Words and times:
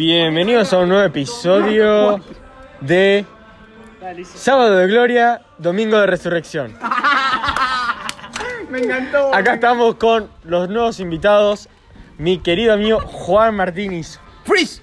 Bienvenidos 0.00 0.72
a 0.72 0.78
un 0.78 0.88
nuevo 0.88 1.04
episodio 1.04 2.22
de 2.80 3.26
Sábado 4.34 4.76
de 4.76 4.86
Gloria, 4.86 5.42
Domingo 5.58 6.00
de 6.00 6.06
Resurrección. 6.06 6.72
Me 8.70 8.78
encantó. 8.78 9.34
Acá 9.34 9.56
estamos 9.56 9.96
con 9.96 10.30
los 10.44 10.70
nuevos 10.70 11.00
invitados, 11.00 11.68
mi 12.16 12.38
querido 12.38 12.72
amigo 12.72 13.00
Juan 13.00 13.54
Martínez, 13.56 14.18
Freeze. 14.44 14.80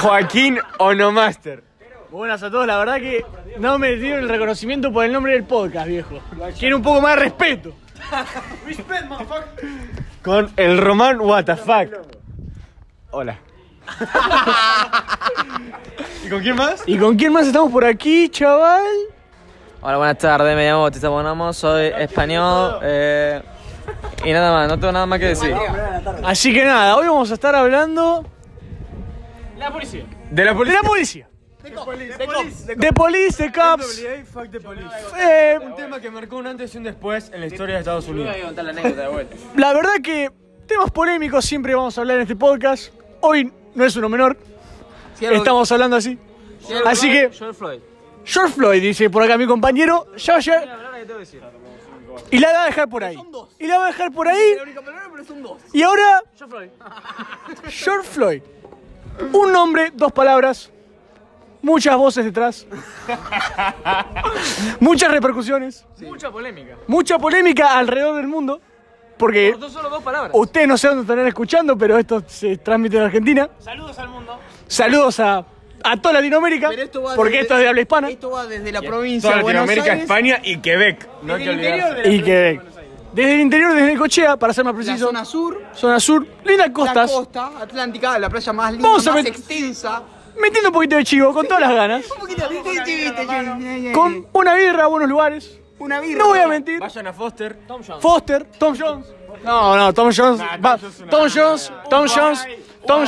Joaquín 0.00 0.58
Onomaster. 0.78 1.62
Buenas 2.10 2.42
a 2.42 2.50
todos, 2.50 2.66
la 2.66 2.78
verdad 2.78 2.96
que 2.96 3.22
no 3.58 3.78
me 3.78 3.96
dieron 3.96 4.20
el 4.20 4.30
reconocimiento 4.30 4.90
por 4.90 5.04
el 5.04 5.12
nombre 5.12 5.34
del 5.34 5.44
podcast, 5.44 5.88
viejo. 5.88 6.20
Quiero 6.58 6.76
un 6.78 6.82
poco 6.82 7.02
más 7.02 7.16
de 7.16 7.20
respeto. 7.20 7.74
Con 10.22 10.50
el 10.56 10.78
Román 10.78 11.18
WTF. 11.18 11.68
Hola. 13.10 13.38
¿Y 16.24 16.28
con 16.28 16.40
quién 16.40 16.56
más? 16.56 16.82
¿Y 16.86 16.98
con 16.98 17.16
quién 17.16 17.32
más 17.32 17.46
estamos 17.46 17.72
por 17.72 17.84
aquí, 17.84 18.28
chaval? 18.28 18.82
Hola, 19.80 19.96
buenas 19.96 20.18
tardes, 20.18 20.56
me 20.56 20.66
llamo 20.66 20.82
Bautista 20.82 21.08
Bonamo, 21.08 21.52
soy 21.52 21.86
español 21.98 22.80
eh, 22.82 23.40
y 24.24 24.32
nada 24.32 24.52
más, 24.52 24.68
no 24.68 24.78
tengo 24.78 24.92
nada 24.92 25.06
más 25.06 25.18
que 25.20 25.26
decir. 25.26 25.54
Así 26.24 26.52
que 26.52 26.64
nada, 26.64 26.96
hoy 26.96 27.06
vamos 27.06 27.30
a 27.30 27.34
estar 27.34 27.54
hablando 27.54 28.26
De 30.30 30.44
la 30.44 30.50
de 30.52 30.56
policía. 30.56 30.74
la 30.74 30.82
policía. 30.82 31.28
De 32.76 32.92
police, 32.92 33.42
de 33.42 33.52
cops. 33.52 34.02
Eh, 35.18 35.58
Un 35.62 35.76
tema 35.76 36.00
que 36.00 36.10
marcó 36.10 36.36
un 36.36 36.46
antes 36.46 36.74
y 36.74 36.78
un 36.78 36.84
después 36.84 37.30
en 37.32 37.40
la 37.40 37.46
historia 37.46 37.74
de 37.76 37.80
Estados 37.80 38.08
Unidos. 38.08 38.34
la 39.56 39.72
verdad 39.72 39.92
que 40.02 40.30
temas 40.66 40.90
polémicos 40.90 41.44
siempre 41.44 41.74
vamos 41.74 41.96
a 41.98 42.00
hablar 42.00 42.16
en 42.16 42.22
este 42.22 42.36
podcast. 42.36 42.92
Hoy 43.20 43.52
no 43.78 43.84
es 43.84 43.96
uno 43.96 44.08
menor. 44.08 44.36
Estamos 45.20 45.70
hablando 45.70 45.96
así. 45.96 46.18
Así 46.84 47.10
que, 47.10 47.30
George 47.30 47.54
Floyd. 47.54 47.80
George 48.24 48.52
Floyd, 48.54 48.82
dice 48.82 49.08
por 49.08 49.22
acá 49.22 49.38
mi 49.38 49.46
compañero. 49.46 50.08
Ya, 50.16 50.40
ya. 50.40 50.64
Y 52.30 52.38
la 52.38 52.48
voy 52.48 52.56
a 52.56 52.64
dejar 52.64 52.88
por 52.88 53.04
ahí. 53.04 53.16
Y 53.58 53.66
la 53.66 53.76
voy 53.76 53.84
a 53.84 53.86
dejar 53.86 54.12
por 54.12 54.28
ahí. 54.28 54.56
Y 55.72 55.82
ahora, 55.82 56.22
George 56.36 56.56
Floyd. 56.56 56.70
George 57.70 58.08
Floyd. 58.08 58.42
Un 59.32 59.52
nombre, 59.52 59.92
dos 59.94 60.12
palabras. 60.12 60.70
Muchas 61.62 61.96
voces 61.96 62.24
detrás. 62.24 62.66
Muchas 64.80 65.10
repercusiones. 65.10 65.86
Mucha 66.00 66.30
polémica. 66.30 66.76
Mucha 66.86 67.18
polémica 67.18 67.78
alrededor 67.78 68.16
del 68.16 68.28
mundo. 68.28 68.60
Porque 69.18 69.54
Por 69.58 69.70
solo 69.70 69.88
dos 69.90 70.02
palabras. 70.02 70.30
ustedes 70.34 70.68
no 70.68 70.78
sé 70.78 70.88
dónde 70.88 71.02
estarán 71.02 71.26
escuchando, 71.26 71.76
pero 71.76 71.98
esto 71.98 72.22
se 72.26 72.56
transmite 72.58 72.96
en 72.96 73.02
Argentina. 73.04 73.48
Saludos 73.58 73.98
al 73.98 74.08
mundo. 74.08 74.38
Saludos 74.66 75.20
a, 75.20 75.44
a 75.84 75.96
toda 75.96 76.14
Latinoamérica. 76.14 76.68
Pero 76.68 76.82
esto 76.82 77.02
va 77.02 77.14
Porque 77.16 77.32
desde- 77.32 77.42
esto 77.42 77.54
es 77.56 77.60
de 77.62 77.68
habla 77.68 77.80
hispana. 77.80 78.08
Esto 78.10 78.30
va 78.30 78.46
desde 78.46 78.70
la 78.72 78.80
provincia 78.82 79.28
Toda 79.30 79.36
de 79.38 79.42
Buenos 79.42 79.66
Latinoamérica, 79.66 79.92
Aires. 79.92 80.04
España 80.04 80.40
y 80.44 80.58
Quebec. 80.58 81.08
No 81.22 81.34
hay 81.34 81.44
que 81.44 81.50
el 81.50 82.14
Y 82.14 82.22
que 82.22 82.60
desde 83.12 83.34
el 83.34 83.40
interior, 83.40 83.72
desde 83.74 83.86
Necochea, 83.94 84.36
para 84.36 84.52
ser 84.52 84.64
más 84.64 84.74
la 84.74 84.76
preciso, 84.82 85.06
zona 85.06 85.24
sur, 85.24 85.60
zona 85.74 85.98
sur, 85.98 86.26
lindas 86.44 86.68
la 86.68 86.72
costas, 86.72 87.10
costa 87.10 87.50
atlántica, 87.60 88.18
la 88.18 88.28
playa 88.28 88.52
más 88.52 88.72
linda, 88.72 88.86
Vamos 88.86 89.06
a 89.06 89.12
más 89.14 89.24
met- 89.24 89.28
extensa. 89.28 90.02
metiendo 90.40 90.68
un 90.68 90.74
poquito 90.74 90.94
de 90.96 91.04
chivo, 91.04 91.32
con 91.32 91.46
todas 91.46 91.60
las 91.62 91.72
ganas, 91.72 92.04
Un 92.10 92.18
poquito 92.20 92.48
de 92.48 92.62
chivito, 92.84 92.84
chivito, 92.84 93.92
con 93.92 94.26
una 94.34 94.54
birra, 94.54 94.86
buenos 94.86 95.08
lugares. 95.08 95.58
Una 95.78 96.00
birra. 96.00 96.18
No 96.18 96.28
voy 96.28 96.38
a 96.40 96.48
mentir. 96.48 96.80
Vayan 96.80 97.06
a 97.06 97.12
Foster. 97.12 97.58
Foster, 98.00 98.44
Tom 98.58 98.74
Jones. 98.78 99.06
No, 99.44 99.76
no, 99.76 99.92
Tom 99.92 100.10
Jones. 100.16 100.40
va- 100.40 100.76
Tom 100.78 100.80
Jones 100.80 100.94
es 100.94 101.00
una- 101.00 101.10
Tom 101.10 101.28
Jones, 101.34 101.72
Tom 101.90 102.06
Jones, 102.08 102.46
Tom 102.86 103.06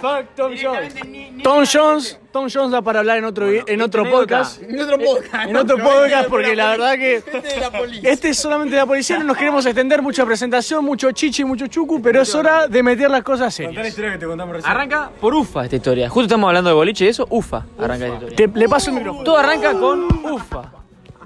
Fuck 0.00 0.34
Tom 0.36 0.52
Jones. 0.62 0.94
Tom 1.42 1.64
Jones, 1.70 2.18
Tom 2.32 2.48
Jones 2.52 2.70
da 2.70 2.82
para 2.82 3.00
hablar 3.00 3.18
en 3.18 3.24
otro, 3.24 3.46
en 3.50 3.82
otro 3.82 4.08
podcast. 4.10 4.62
En 4.62 4.80
otro 4.80 4.98
podcast. 4.98 5.48
En 5.50 5.56
otro 5.56 5.76
podcast, 5.78 6.28
porque 6.28 6.54
la 6.56 6.70
verdad 6.70 6.94
que 6.94 7.16
Este 7.16 7.40
de 7.40 7.60
la 7.60 7.70
policía. 7.70 8.10
este 8.10 8.28
es 8.30 8.38
solamente 8.38 8.74
de 8.74 8.80
la 8.80 8.86
policía, 8.86 9.18
no 9.18 9.24
nos 9.24 9.36
queremos 9.36 9.64
extender 9.66 10.00
mucha 10.02 10.24
presentación, 10.24 10.84
mucho 10.84 11.10
chichi, 11.12 11.44
mucho 11.44 11.66
chucu, 11.66 12.00
pero 12.00 12.22
es 12.22 12.34
hora 12.34 12.68
de 12.68 12.82
meter 12.82 13.10
las 13.10 13.22
cosas 13.22 13.46
la 13.46 13.50
serias. 13.50 13.86
historia 13.88 14.12
que 14.12 14.18
te 14.18 14.26
contamos 14.26 14.56
recién. 14.56 14.70
Arranca 14.70 15.10
por 15.20 15.34
UFA 15.34 15.64
esta 15.64 15.76
historia. 15.76 16.08
Justo 16.08 16.22
estamos 16.26 16.48
hablando 16.48 16.70
de 16.70 16.74
boliche 16.74 17.04
y 17.04 17.08
eso, 17.08 17.26
UFA. 17.28 17.66
Arranca 17.78 18.06
esta 18.06 18.14
historia. 18.26 18.36
Te- 18.36 18.58
le 18.58 18.68
paso 18.68 18.90
el 18.90 18.96
micrófono. 18.96 19.24
Todo 19.24 19.36
arranca 19.38 19.72
con 19.74 20.04
UFA. 20.32 20.72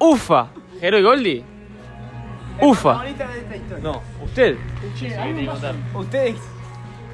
UFA. 0.01 0.49
Hero 0.81 0.99
y 0.99 1.03
Goldie. 1.03 1.45
UFA. 2.61 3.05
No, 3.83 4.03
usted. 4.25 4.57
Ustedes. 5.95 6.37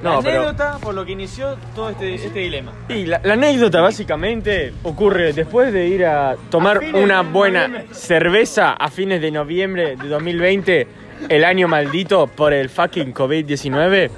No, 0.01 0.19
pero. 0.21 0.41
anécdota 0.41 0.77
por 0.81 0.93
lo 0.93 1.05
que 1.05 1.13
inició 1.13 1.55
todo 1.73 1.89
este, 1.89 2.15
este 2.15 2.39
dilema. 2.39 2.73
Y 2.89 3.05
la, 3.05 3.21
la 3.23 3.33
anécdota 3.33 3.79
básicamente 3.79 4.73
ocurre 4.83 5.31
después 5.31 5.71
de 5.71 5.87
ir 5.87 6.05
a 6.05 6.35
tomar 6.49 6.81
una 6.93 7.21
buena 7.21 7.85
cerveza 7.91 8.73
a 8.73 8.89
fines 8.89 9.21
de 9.21 9.31
noviembre 9.31 9.95
de 9.95 10.07
2020, 10.09 10.87
el 11.29 11.45
año 11.45 11.69
maldito 11.69 12.27
por 12.27 12.51
el 12.51 12.69
fucking 12.69 13.13
COVID-19. 13.13 14.09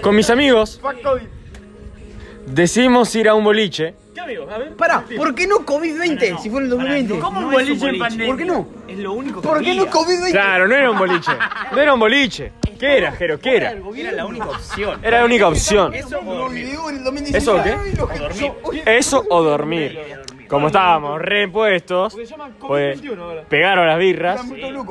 Con 0.00 0.16
mis 0.16 0.30
amigos 0.30 0.80
decidimos 2.54 3.14
ir 3.14 3.28
a 3.28 3.34
un 3.34 3.44
boliche. 3.44 3.94
¿Qué 4.14 4.20
amigos? 4.20 4.52
A 4.52 4.58
ver. 4.58 4.74
Pará, 4.74 5.04
¿por 5.16 5.34
qué 5.34 5.46
no 5.46 5.58
COVID-20 5.58 6.38
si 6.40 6.50
fue 6.50 6.58
en 6.60 6.64
el 6.64 6.70
2020? 6.70 7.18
¿Cómo 7.20 7.40
un 7.40 7.50
boliche 7.52 7.88
en 7.88 7.98
pandemia? 7.98 8.26
¿Por 8.26 8.36
qué 8.36 8.44
no? 8.44 8.68
Es 8.88 8.98
lo 8.98 9.12
único 9.12 9.40
que 9.40 9.48
¿Por 9.48 9.62
qué 9.62 9.74
no 9.74 9.86
COVID-20? 9.86 10.30
Claro, 10.32 10.66
no 10.68 10.74
era 10.74 10.90
un 10.90 10.98
boliche. 10.98 11.30
No 11.72 11.80
era 11.80 11.94
un 11.94 12.00
boliche. 12.00 12.52
¿Qué 12.78 12.96
era, 12.98 13.12
Jero? 13.12 13.38
¿Qué 13.38 13.56
era? 13.56 13.72
Era 13.72 14.12
la 14.12 14.24
única 14.26 14.46
opción. 14.46 15.00
Era 15.04 15.18
la 15.20 15.24
única 15.24 15.48
opción. 15.48 15.94
En 15.94 16.04
el 16.04 17.04
2019. 17.04 17.36
¿Eso 17.36 17.62
qué? 17.62 18.82
Eso 18.98 19.24
o 19.28 19.42
dormir. 19.42 19.98
Como 20.48 20.68
estábamos 20.68 21.20
repuestos, 21.20 22.16
pues 22.60 23.00
pegaron 23.48 23.86
las 23.86 23.98
birras, 23.98 24.40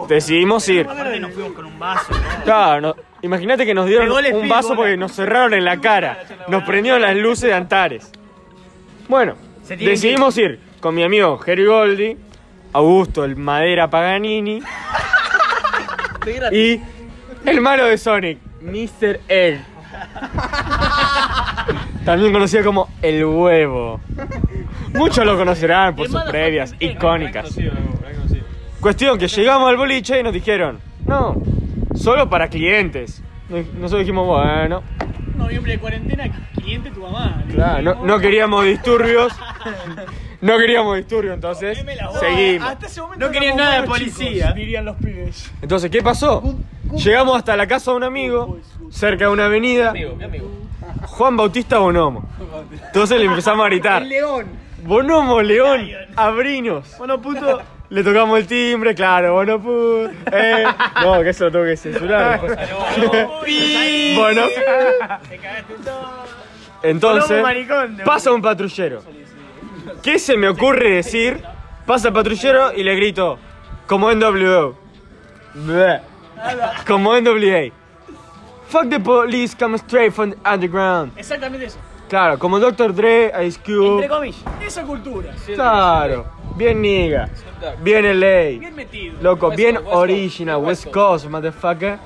decidimos 0.08 0.68
ir. 0.70 0.86
nos 0.86 1.34
fuimos 1.34 1.54
con 1.54 1.66
un 1.66 1.80
vaso. 1.80 2.14
Claro, 2.44 2.82
no- 2.82 2.96
imagínate 3.28 3.66
que 3.66 3.74
nos 3.74 3.86
dieron 3.86 4.10
un 4.12 4.50
vaso 4.50 4.76
porque 4.76 4.98
nos 4.98 5.12
cerraron 5.12 5.54
en 5.54 5.66
la 5.66 5.80
cara, 5.80 6.20
nos 6.48 6.64
prendieron 6.64 7.02
las 7.02 7.16
luces 7.16 7.50
de 7.50 7.54
Antares. 7.54 8.12
Bueno, 9.08 9.36
decidimos 9.68 10.38
ir 10.38 10.60
con 10.80 10.96
mi 10.96 11.04
amigo 11.04 11.38
Jerry 11.38 11.66
Goldi, 11.66 12.18
Augusto 12.74 13.24
el 13.24 13.36
Madera 13.36 13.90
Paganini 13.90 14.62
y 16.52 16.82
el 17.46 17.62
malo 17.62 17.86
de 17.86 17.98
Sonic, 17.98 18.40
Mr. 18.62 19.20
Egg. 19.28 19.62
También 22.06 22.32
conocido 22.32 22.64
como 22.64 22.90
el 23.02 23.26
huevo. 23.26 24.00
Muchos 24.94 25.26
lo 25.26 25.38
conocerán 25.38 25.96
por 25.96 26.08
sus 26.08 26.22
previas 26.24 26.74
icónicas. 26.80 27.58
Cuestión 28.80 29.18
que 29.18 29.28
llegamos 29.28 29.70
al 29.70 29.76
boliche 29.76 30.20
y 30.20 30.24
nos 30.24 30.34
dijeron, 30.34 30.80
no, 31.06 31.36
solo 31.98 32.30
para 32.30 32.48
clientes. 32.50 33.22
Nosotros 33.50 34.00
dijimos, 34.02 34.26
bueno, 34.28 34.84
Noviembre 35.36 35.74
de 35.74 35.80
cuarentena, 35.80 36.26
cliente 36.56 36.90
tu 36.92 37.02
mamá. 37.02 37.44
claro, 37.52 37.82
no, 37.84 38.06
no 38.06 38.20
queríamos 38.20 38.66
disturbios. 38.66 39.34
No 40.40 40.56
queríamos 40.60 40.96
disturbios, 40.98 41.34
entonces 41.34 41.84
seguimos. 42.20 42.70
Hasta 42.70 42.86
ese 42.86 43.02
momento 43.02 43.26
No 43.26 43.32
querían 43.32 43.56
éramos 43.56 43.66
nada 43.66 43.82
de 43.82 43.88
buenos 43.88 43.98
policía. 43.98 44.42
chicos, 44.44 44.56
dirían 44.56 44.86
los 44.86 44.96
pibes. 44.98 45.52
Entonces, 45.64 45.90
¿qué 45.90 46.04
pasó? 46.04 46.44
Llegamos 46.96 47.36
hasta 47.38 47.58
la 47.58 47.66
casa 47.66 47.90
de 47.90 47.98
un 47.98 48.04
amigo, 48.04 48.60
cerca 48.92 49.26
de 49.26 49.32
una 49.32 49.46
avenida, 49.46 49.90
Amigo, 49.90 50.16
¿qué 50.16 50.26
amigo? 50.26 50.48
Juan 51.08 51.38
Bautista 51.38 51.80
Bonomo. 51.80 52.30
Entonces 52.86 53.18
le 53.20 53.26
empezamos 53.26 53.66
a 53.66 53.70
gritar, 53.70 54.04
El 54.04 54.10
león. 54.10 54.46
Bonomo, 54.84 55.42
León, 55.42 55.90
abrinos. 56.16 56.94
Bueno, 57.00 57.20
puto. 57.20 57.60
Le 57.90 58.04
tocamos 58.04 58.38
el 58.40 58.48
timbre, 58.48 58.94
claro, 58.94 59.34
bueno, 59.36 59.60
pu- 59.64 60.12
eh. 60.32 60.64
No, 61.02 61.22
que 61.24 61.30
eso 61.30 61.46
lo 61.46 61.52
tengo 61.52 61.66
que 61.66 61.78
censurar. 61.78 62.42
bueno. 64.16 64.42
Entonces, 66.84 67.44
pasa 68.06 68.32
un 68.32 68.42
patrullero. 68.42 69.02
¿Qué 70.04 70.20
se 70.20 70.36
me 70.38 70.50
ocurre 70.50 70.92
decir? 70.96 71.42
Pasa 71.86 72.10
el 72.10 72.14
patrullero 72.14 72.74
y 72.74 72.84
le 72.84 72.96
grito, 72.96 73.40
como 73.88 74.12
NWO. 74.14 74.76
Como 76.86 77.16
NWA. 77.20 77.72
Fuck 78.68 78.90
the 78.90 79.00
police, 79.00 79.56
come 79.58 79.76
straight 79.78 80.12
from 80.12 80.32
the 80.32 80.38
underground. 80.54 81.18
Exactamente 81.18 81.68
eso. 81.68 81.80
Claro, 82.10 82.38
como 82.38 82.60
Dr. 82.60 82.94
Dre, 82.94 83.32
Ice 83.46 83.60
Cube. 83.66 84.08
comillas. 84.08 84.42
Esa 84.66 84.84
cultura. 84.84 85.34
Claro, 85.56 86.26
bien 86.58 86.82
nigga, 86.82 87.30
bien 87.82 88.20
LA, 88.20 88.60
Bien 88.60 88.76
metido. 88.76 89.18
loco, 89.22 89.48
West 89.50 89.58
bien 89.58 89.76
West 89.78 89.88
original, 89.92 90.58
West 90.58 90.86
West 90.86 90.94
Coast, 90.94 91.26
motherfucker. 91.28 91.98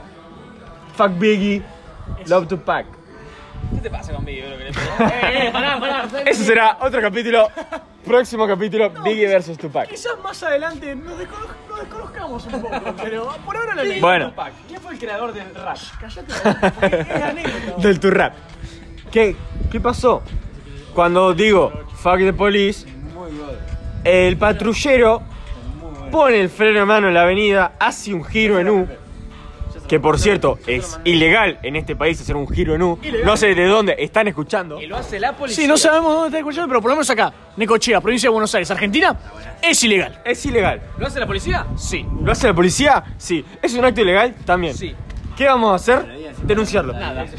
Fuck 0.96 1.12
Biggie, 1.18 1.62
love 2.28 2.48
to 2.48 2.58
pack. 2.58 2.86
¿Qué 3.74 3.82
te 3.82 3.90
pasa 3.90 4.12
le 4.12 4.72
pasa? 4.74 5.22
Eh, 5.32 5.50
pará, 5.52 5.80
pará. 5.80 6.08
Ese 6.26 6.44
será 6.44 6.78
otro 6.82 7.00
capítulo, 7.02 7.48
próximo 8.04 8.46
capítulo, 8.48 8.90
Biggie 9.04 9.28
versus 9.28 9.58
Tupac. 9.58 9.88
Quizás 9.88 10.20
más 10.22 10.44
adelante 10.44 10.94
nos, 10.96 11.18
descono- 11.18 11.48
nos 11.70 11.80
desconozcamos 11.80 12.46
un 12.48 12.62
poco, 12.62 12.96
pero 13.02 13.28
por 13.46 13.56
ahora 13.56 13.76
lo 13.76 13.84
leí. 13.84 14.02
Bueno. 14.02 14.30
Tupac. 14.32 14.54
¿Quién 14.68 14.82
fue 14.82 14.94
el 14.94 15.00
creador 15.00 15.32
del 15.34 15.56
rap? 15.56 15.78
Callate, 16.00 16.34
porque 16.82 16.96
es 17.02 17.22
anécdota. 17.24 17.82
Del 17.82 18.00
tu 18.00 18.12
rap. 18.12 18.34
¿Qué, 19.12 19.36
¿Qué 19.72 19.80
pasó? 19.80 20.22
Cuando 20.94 21.34
digo 21.34 21.72
fuck 21.96 22.18
the 22.18 22.34
police, 22.34 22.86
el 24.04 24.38
patrullero 24.38 25.22
pone 26.12 26.42
el 26.42 26.50
freno 26.50 26.80
de 26.80 26.86
mano 26.86 27.08
en 27.08 27.14
la 27.14 27.24
avenida, 27.24 27.74
hace 27.80 28.14
un 28.14 28.24
giro 28.24 28.60
en 28.60 28.70
U, 28.70 28.88
que 29.88 30.00
por 30.00 30.20
cierto 30.20 30.60
es 30.68 31.00
ilegal 31.04 31.60
en 31.64 31.76
este 31.76 31.96
país 31.96 32.20
hacer 32.20 32.36
un 32.36 32.48
giro 32.48 32.76
en 32.76 32.82
U. 32.82 33.00
No 33.24 33.38
sé 33.38 33.54
de 33.56 33.66
dónde 33.66 33.96
están 34.00 34.28
escuchando. 34.28 34.82
Y 34.82 34.88
lo 34.88 34.98
hace 34.98 35.20
la 35.20 35.36
policía. 35.36 35.64
Sí, 35.64 35.68
no 35.68 35.78
sabemos 35.78 36.14
dónde 36.14 36.28
está 36.28 36.40
escuchando, 36.40 36.68
pero 36.68 36.82
por 36.82 36.92
lo 36.92 36.96
menos 36.96 37.10
acá, 37.10 37.34
Necochea, 37.58 38.02
provincia 38.02 38.28
de 38.28 38.32
Buenos 38.32 38.54
Aires, 38.56 38.70
Argentina, 38.72 39.18
es 39.62 39.84
ilegal. 39.84 40.22
Es 40.26 40.46
ilegal. 40.46 40.82
¿Lo 40.98 41.08
hace 41.08 41.20
la 41.20 41.28
policía? 41.28 41.66
Sí. 41.78 42.06
¿Lo 42.22 42.32
hace 42.32 42.48
la 42.48 42.54
policía? 42.54 43.04
Sí. 43.18 43.46
¿Es 43.62 43.74
un 43.74 43.86
acto 43.86 44.02
ilegal? 44.02 44.36
También. 44.46 44.76
Sí. 44.76 44.96
¿Qué 45.36 45.46
vamos 45.46 45.72
a 45.72 45.76
hacer? 45.76 46.36
Denunciarlo. 46.44 46.94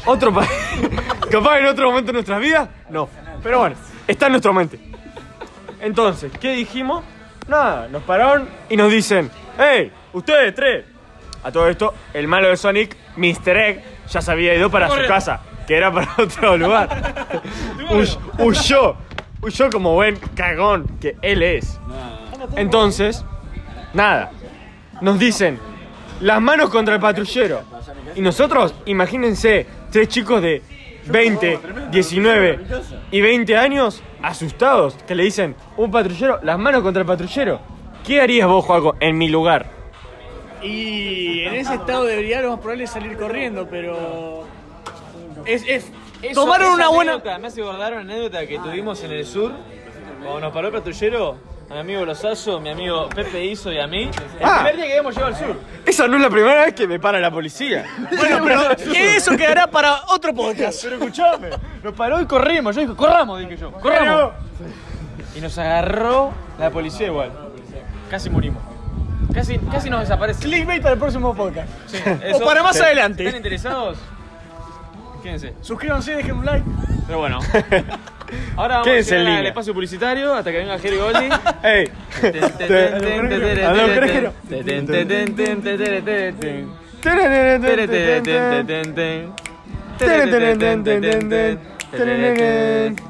¿Otro 0.05 0.33
país? 0.33 0.49
¿Capaz 1.31 1.59
en 1.59 1.67
otro 1.67 1.89
momento 1.89 2.07
de 2.07 2.13
nuestras 2.13 2.41
vidas? 2.41 2.69
No. 2.89 3.07
Pero 3.41 3.59
bueno, 3.59 3.75
está 4.07 4.27
en 4.27 4.31
nuestra 4.33 4.51
mente. 4.51 4.92
Entonces, 5.83 6.31
¿qué 6.39 6.53
dijimos? 6.53 7.03
Nada, 7.47 7.87
nos 7.89 8.01
pararon 8.03 8.47
y 8.69 8.77
nos 8.77 8.89
dicen, 8.91 9.29
¡Hey! 9.57 9.91
Ustedes 10.13 10.55
tres. 10.55 10.85
A 11.43 11.51
todo 11.51 11.67
esto, 11.67 11.93
el 12.13 12.27
malo 12.27 12.47
de 12.47 12.55
Sonic, 12.55 12.95
Mr. 13.17 13.57
Egg, 13.57 13.83
ya 14.09 14.21
se 14.21 14.31
había 14.31 14.55
ido 14.55 14.69
para 14.71 14.89
su 14.89 15.05
casa, 15.07 15.41
que 15.67 15.75
era 15.75 15.91
para 15.91 16.07
otro 16.17 16.57
lugar. 16.57 17.41
Huy- 17.89 18.17
huyó. 18.39 18.95
Huyó 19.41 19.69
como 19.69 19.93
buen 19.93 20.15
cagón 20.35 20.87
que 21.01 21.17
él 21.21 21.43
es. 21.43 21.77
Entonces, 22.55 23.25
nada. 23.93 24.31
Nos 25.01 25.19
dicen, 25.19 25.59
las 26.21 26.41
manos 26.41 26.69
contra 26.69 26.95
el 26.95 27.01
patrullero. 27.01 27.61
Y 28.15 28.21
nosotros, 28.21 28.73
imagínense, 28.85 29.67
tres 29.91 30.07
chicos 30.07 30.41
de 30.41 30.61
20, 31.07 31.59
19 31.91 32.59
y 33.11 33.21
20 33.21 33.57
años 33.57 34.01
asustados 34.21 34.95
que 35.07 35.15
le 35.15 35.23
dicen, 35.23 35.55
un 35.77 35.91
patrullero, 35.91 36.39
las 36.43 36.57
manos 36.57 36.81
contra 36.81 37.01
el 37.01 37.07
patrullero. 37.07 37.59
¿Qué 38.05 38.21
harías 38.21 38.47
vos, 38.47 38.65
Juaco, 38.65 38.95
en 38.99 39.17
mi 39.17 39.29
lugar? 39.29 39.67
Y 40.61 41.41
en 41.43 41.55
ese 41.55 41.75
estado 41.75 42.05
lo 42.41 42.51
más 42.51 42.59
probable 42.59 42.85
es 42.85 42.89
salir 42.91 43.17
corriendo, 43.17 43.67
pero. 43.69 44.45
Es, 45.45 45.63
es- 45.67 45.91
tomaron 46.33 46.67
esa 46.67 46.75
una 46.75 46.87
buena. 46.89 47.11
anécdota 47.13 47.37
me 47.37 47.47
hace 47.47 47.61
acordar 47.61 47.93
una 47.93 48.01
anécdota 48.01 48.47
que 48.47 48.57
tuvimos 48.59 49.03
en 49.03 49.11
el 49.11 49.25
sur. 49.25 49.51
Cuando 50.21 50.39
nos 50.39 50.53
paró 50.53 50.67
el 50.67 50.73
patrullero, 50.73 51.35
a 51.73 51.75
mi 51.75 51.79
amigo 51.79 52.05
Lozazo, 52.05 52.59
mi 52.59 52.69
amigo 52.69 53.09
Pepe 53.09 53.43
Iso 53.45 53.71
y 53.71 53.79
a 53.79 53.87
mí. 53.87 54.03
El 54.03 54.45
Ah. 54.45 54.55
primer 54.57 54.75
día 54.75 54.85
que 54.85 54.91
habíamos 54.91 55.15
llegado 55.15 55.33
al 55.33 55.39
sur. 55.39 55.59
Esa 55.85 56.07
no 56.07 56.15
es 56.17 56.21
la 56.21 56.29
primera 56.29 56.65
vez 56.65 56.73
que 56.75 56.87
me 56.87 56.99
para 56.99 57.19
la 57.19 57.31
policía. 57.31 57.85
Bueno, 58.17 58.39
pero 58.43 58.61
eso 58.93 59.35
quedará 59.35 59.67
para 59.67 60.03
otro 60.07 60.33
podcast. 60.33 60.83
Pero 60.83 60.95
escuchame, 60.97 61.49
Nos 61.83 61.93
paró 61.93 62.21
y 62.21 62.25
corrimos. 62.25 62.75
Yo 62.75 62.81
dije, 62.81 62.95
corramos, 62.95 63.39
dije 63.39 63.57
yo. 63.57 63.71
Corramos. 63.71 64.33
Y 65.35 65.41
nos 65.41 65.57
agarró 65.57 66.31
la 66.59 66.69
policía 66.69 67.07
igual. 67.07 67.31
Casi 68.09 68.29
morimos. 68.29 68.61
Casi, 69.33 69.57
casi 69.57 69.89
nos 69.89 70.01
desaparece. 70.01 70.43
Clickbait 70.43 70.81
para 70.81 70.93
el 70.93 70.99
próximo 70.99 71.33
podcast. 71.33 71.67
Sí, 71.87 71.97
O 72.05 72.09
eso- 72.27 72.45
para 72.45 72.61
más 72.61 72.75
¿Están 72.75 72.87
adelante. 72.91 73.23
interesados? 73.35 73.97
Quédense. 75.23 75.55
Suscríbanse, 75.61 76.15
dejen 76.15 76.35
un 76.37 76.45
like. 76.45 76.65
Pero 77.05 77.19
bueno. 77.19 77.39
Ahora 78.55 78.79
vamos 78.79 78.87
a 78.87 78.99
ir 78.99 79.13
al 79.13 79.25
línea. 79.25 79.49
espacio 79.49 79.73
publicitario 79.73 80.33
hasta 80.33 80.51
que 80.51 80.57
venga 80.57 80.79
Jerry 80.79 80.97
Goldi. 80.97 81.29
¡Ey! 81.63 81.91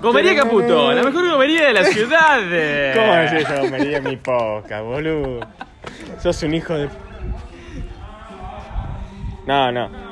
Gomería 0.01 0.35
Caputo, 0.35 0.91
la 0.91 1.03
mejor 1.03 1.29
gomería 1.29 1.67
de 1.67 1.73
la 1.73 1.83
ciudad. 1.85 2.39
¿Cómo 2.95 3.13
decís 3.15 3.47
esa 3.47 3.61
gomería 3.61 4.01
mi 4.01 4.17
poca, 4.17 4.81
boludo? 4.81 5.39
Sos 6.21 6.43
un 6.43 6.53
hijo 6.53 6.73
de... 6.73 6.89
No, 9.45 9.71
no. 9.71 10.02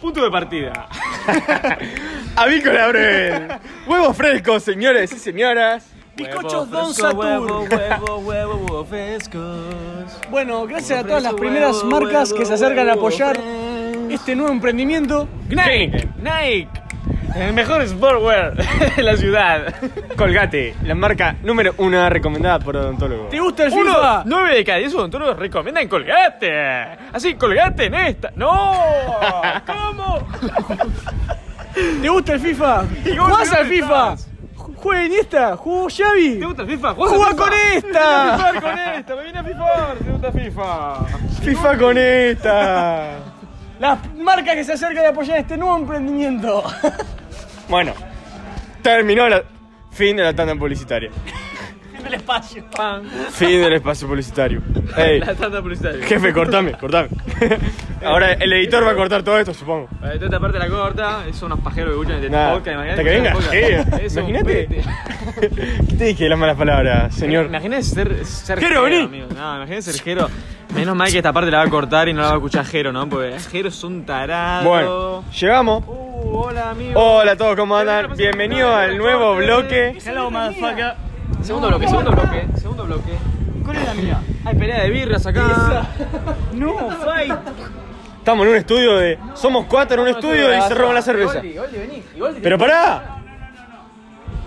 Punto 0.00 0.22
de 0.22 0.30
partida. 0.30 0.88
Avícola 2.36 2.88
Bread. 2.88 3.60
Huevos 3.86 4.16
frescos, 4.16 4.62
señores 4.62 5.12
y 5.12 5.18
señoras. 5.18 5.86
Bizcochos 6.16 6.70
Don 6.70 6.84
Huevo, 6.84 6.94
Satur. 6.94 7.18
Huevo, 7.18 8.18
huevo, 8.18 8.54
huevo 8.56 8.84
frescos. 8.84 10.18
Bueno, 10.30 10.66
gracias 10.66 11.00
a 11.00 11.06
todas 11.06 11.22
las 11.22 11.34
primeras 11.34 11.84
marcas 11.84 12.32
que 12.32 12.44
se 12.44 12.54
acercan 12.54 12.88
a 12.88 12.94
apoyar 12.94 13.38
este 14.10 14.34
nuevo 14.34 14.52
emprendimiento. 14.52 15.28
Nike, 15.48 16.08
Nike. 16.18 16.85
El 17.38 17.52
mejor 17.52 17.86
sportwear 17.86 18.54
de 18.96 19.02
la 19.02 19.16
ciudad. 19.16 19.74
Colgate, 20.16 20.74
la 20.84 20.94
marca 20.94 21.36
número 21.42 21.74
una 21.78 22.08
recomendada 22.08 22.58
por 22.58 22.76
odontólogos. 22.76 23.28
¿Te 23.30 23.38
gusta 23.40 23.66
el 23.66 23.72
Uno, 23.72 23.94
FIFA? 23.94 24.22
nueve 24.24 24.54
de 24.54 24.64
cada 24.64 24.78
diez 24.78 24.94
odontólogos 24.94 25.38
recomiendan 25.38 25.86
Colgate. 25.88 26.96
Así, 27.12 27.34
Colgate 27.34 27.84
en 27.86 27.94
esta. 27.94 28.32
¡No! 28.36 28.72
¿Cómo? 29.66 30.26
¿Te 32.00 32.08
gusta 32.08 32.32
el 32.34 32.40
FIFA? 32.40 32.84
¿Y 33.04 33.16
¿Jugás 33.16 33.52
al 33.52 33.66
FIFA? 33.66 34.12
estás? 34.14 34.28
¿Juega 34.76 35.04
Iniesta? 35.04 35.56
¿Jugó 35.56 35.88
Xavi? 35.88 36.38
¿Te 36.38 36.46
gusta 36.46 36.62
el 36.62 36.68
FIFA? 36.68 36.94
¡Jugá 36.94 37.36
con 37.36 37.50
esta! 37.74 38.36
¡Fifar 38.36 38.60
con 38.62 38.78
esta! 38.78 39.14
¡Me 39.16 39.22
vine 39.24 39.38
a 39.38 39.44
fifar! 39.44 39.96
¿Te 39.98 40.10
gusta 40.10 40.32
FIFA? 40.32 40.94
FIFA 41.42 41.78
con 41.78 41.98
esta. 41.98 43.10
Las 43.78 43.98
marcas 44.14 44.54
que 44.54 44.64
se 44.64 44.72
acercan 44.72 45.04
a 45.04 45.08
apoyar 45.10 45.36
este 45.38 45.56
nuevo 45.58 45.76
emprendimiento. 45.76 46.62
Bueno, 47.68 47.92
terminó 48.82 49.28
la... 49.28 49.42
Fin 49.90 50.16
de 50.16 50.22
la 50.24 50.34
tanda 50.34 50.54
publicitaria. 50.54 51.10
Fin 51.94 52.04
del 52.04 52.14
espacio. 52.14 52.64
Pan. 52.76 53.04
Fin 53.30 53.62
del 53.62 53.72
espacio 53.72 54.06
publicitario. 54.06 54.60
Ey, 54.94 55.20
La 55.20 55.34
tanda 55.34 55.62
publicitaria. 55.62 56.04
jefe, 56.04 56.32
cortame, 56.34 56.72
cortame. 56.72 57.08
Ahora 58.04 58.34
el 58.34 58.52
editor 58.52 58.86
va 58.86 58.90
a 58.90 58.94
cortar 58.94 59.22
todo 59.22 59.38
esto, 59.38 59.54
supongo. 59.54 59.88
Vale, 60.00 60.16
toda 60.16 60.26
esta 60.26 60.38
parte 60.38 60.58
la 60.58 60.68
corta, 60.68 61.22
son 61.32 61.50
unos 61.52 61.64
pajeros 61.64 61.88
que 61.88 61.94
escuchan 61.94 62.16
este 62.16 62.28
Nada, 62.30 62.52
podcast. 62.52 62.74
imagínate 62.74 63.00
hasta 63.00 63.50
que 63.50 63.70
venga. 63.70 64.02
Es 64.04 64.16
un 64.16 64.18
Imagínate. 64.28 64.68
pete. 64.68 64.84
¿Qué 65.88 65.96
te 65.98 66.04
dije 66.04 66.28
las 66.28 66.38
malas 66.38 66.56
palabras, 66.58 67.14
señor? 67.14 67.46
Imagínate 67.46 67.82
ser, 67.84 68.24
ser 68.26 68.60
Jero, 68.60 68.82
vení. 68.82 69.00
amigo. 69.00 69.26
No, 69.34 69.56
imagínate 69.56 69.80
ser 69.82 70.02
Jero. 70.02 70.28
Menos 70.74 70.94
mal 70.94 71.10
que 71.10 71.16
esta 71.16 71.32
parte 71.32 71.50
la 71.50 71.58
va 71.58 71.64
a 71.64 71.70
cortar 71.70 72.06
y 72.08 72.12
no 72.12 72.20
la 72.20 72.26
va 72.28 72.32
a 72.34 72.36
escuchar 72.36 72.66
Jero, 72.66 72.92
¿no? 72.92 73.08
Porque 73.08 73.34
Jero 73.50 73.68
es 73.70 73.82
un 73.82 74.04
tarado. 74.04 74.68
Bueno, 74.68 75.24
llegamos. 75.32 75.84
Uh, 76.26 76.38
hola, 76.38 76.70
amigo. 76.70 77.00
Hola 77.00 77.32
a 77.32 77.36
todos, 77.36 77.54
¿cómo 77.56 77.76
andan? 77.76 78.16
Bienvenidos 78.16 78.74
al 78.74 78.98
nuevo 78.98 79.36
bloque. 79.36 79.96
Hello, 80.04 80.28
motherfucker. 80.30 80.94
Segundo 81.42 81.68
bloque, 81.68 81.88
segundo 81.88 82.10
bloque, 82.10 82.46
segundo 82.56 82.84
bloque. 82.84 83.12
¿Cuál 83.64 83.76
es 83.76 83.84
la 83.86 83.94
mía? 83.94 84.20
Hay 84.44 84.54
pelea 84.56 84.82
de 84.82 84.90
birras 84.90 85.24
acá. 85.26 85.86
No, 86.52 86.90
fight. 87.04 87.32
Estamos 88.18 88.44
en 88.44 88.52
un 88.52 88.58
estudio 88.58 88.96
de. 88.96 89.18
Somos 89.34 89.66
cuatro 89.66 89.94
en 89.94 90.00
un 90.00 90.08
estudio 90.08 90.56
y 90.56 90.60
se 90.62 90.74
roban 90.74 90.94
la 90.94 91.02
cerveza. 91.02 91.40
Pero 92.42 92.58
pará. 92.58 93.18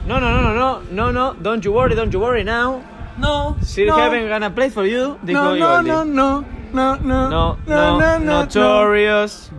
No, 0.05 0.19
no, 0.19 0.31
no, 0.31 0.41
no, 0.41 0.53
no, 0.53 0.81
no, 0.91 1.11
no, 1.13 1.33
don't 1.35 1.63
you 1.63 1.71
worry, 1.71 1.95
don't 1.95 2.11
you 2.11 2.19
worry 2.19 2.43
now. 2.43 2.81
No. 3.17 3.55
Sir 3.61 3.87
no. 3.87 3.97
Heaven 3.97 4.27
gonna 4.27 4.53
play 4.53 4.69
for 4.69 4.85
you. 4.85 5.17
Dijo 5.21 5.41
No, 5.41 5.55
no, 5.55 5.69
Goldi. 5.75 5.89
no, 5.89 6.03
no, 6.05 6.45
no, 6.73 6.95
no, 6.97 7.57
No, 7.65 7.99
no, 7.99 8.19
notorious. 8.19 9.51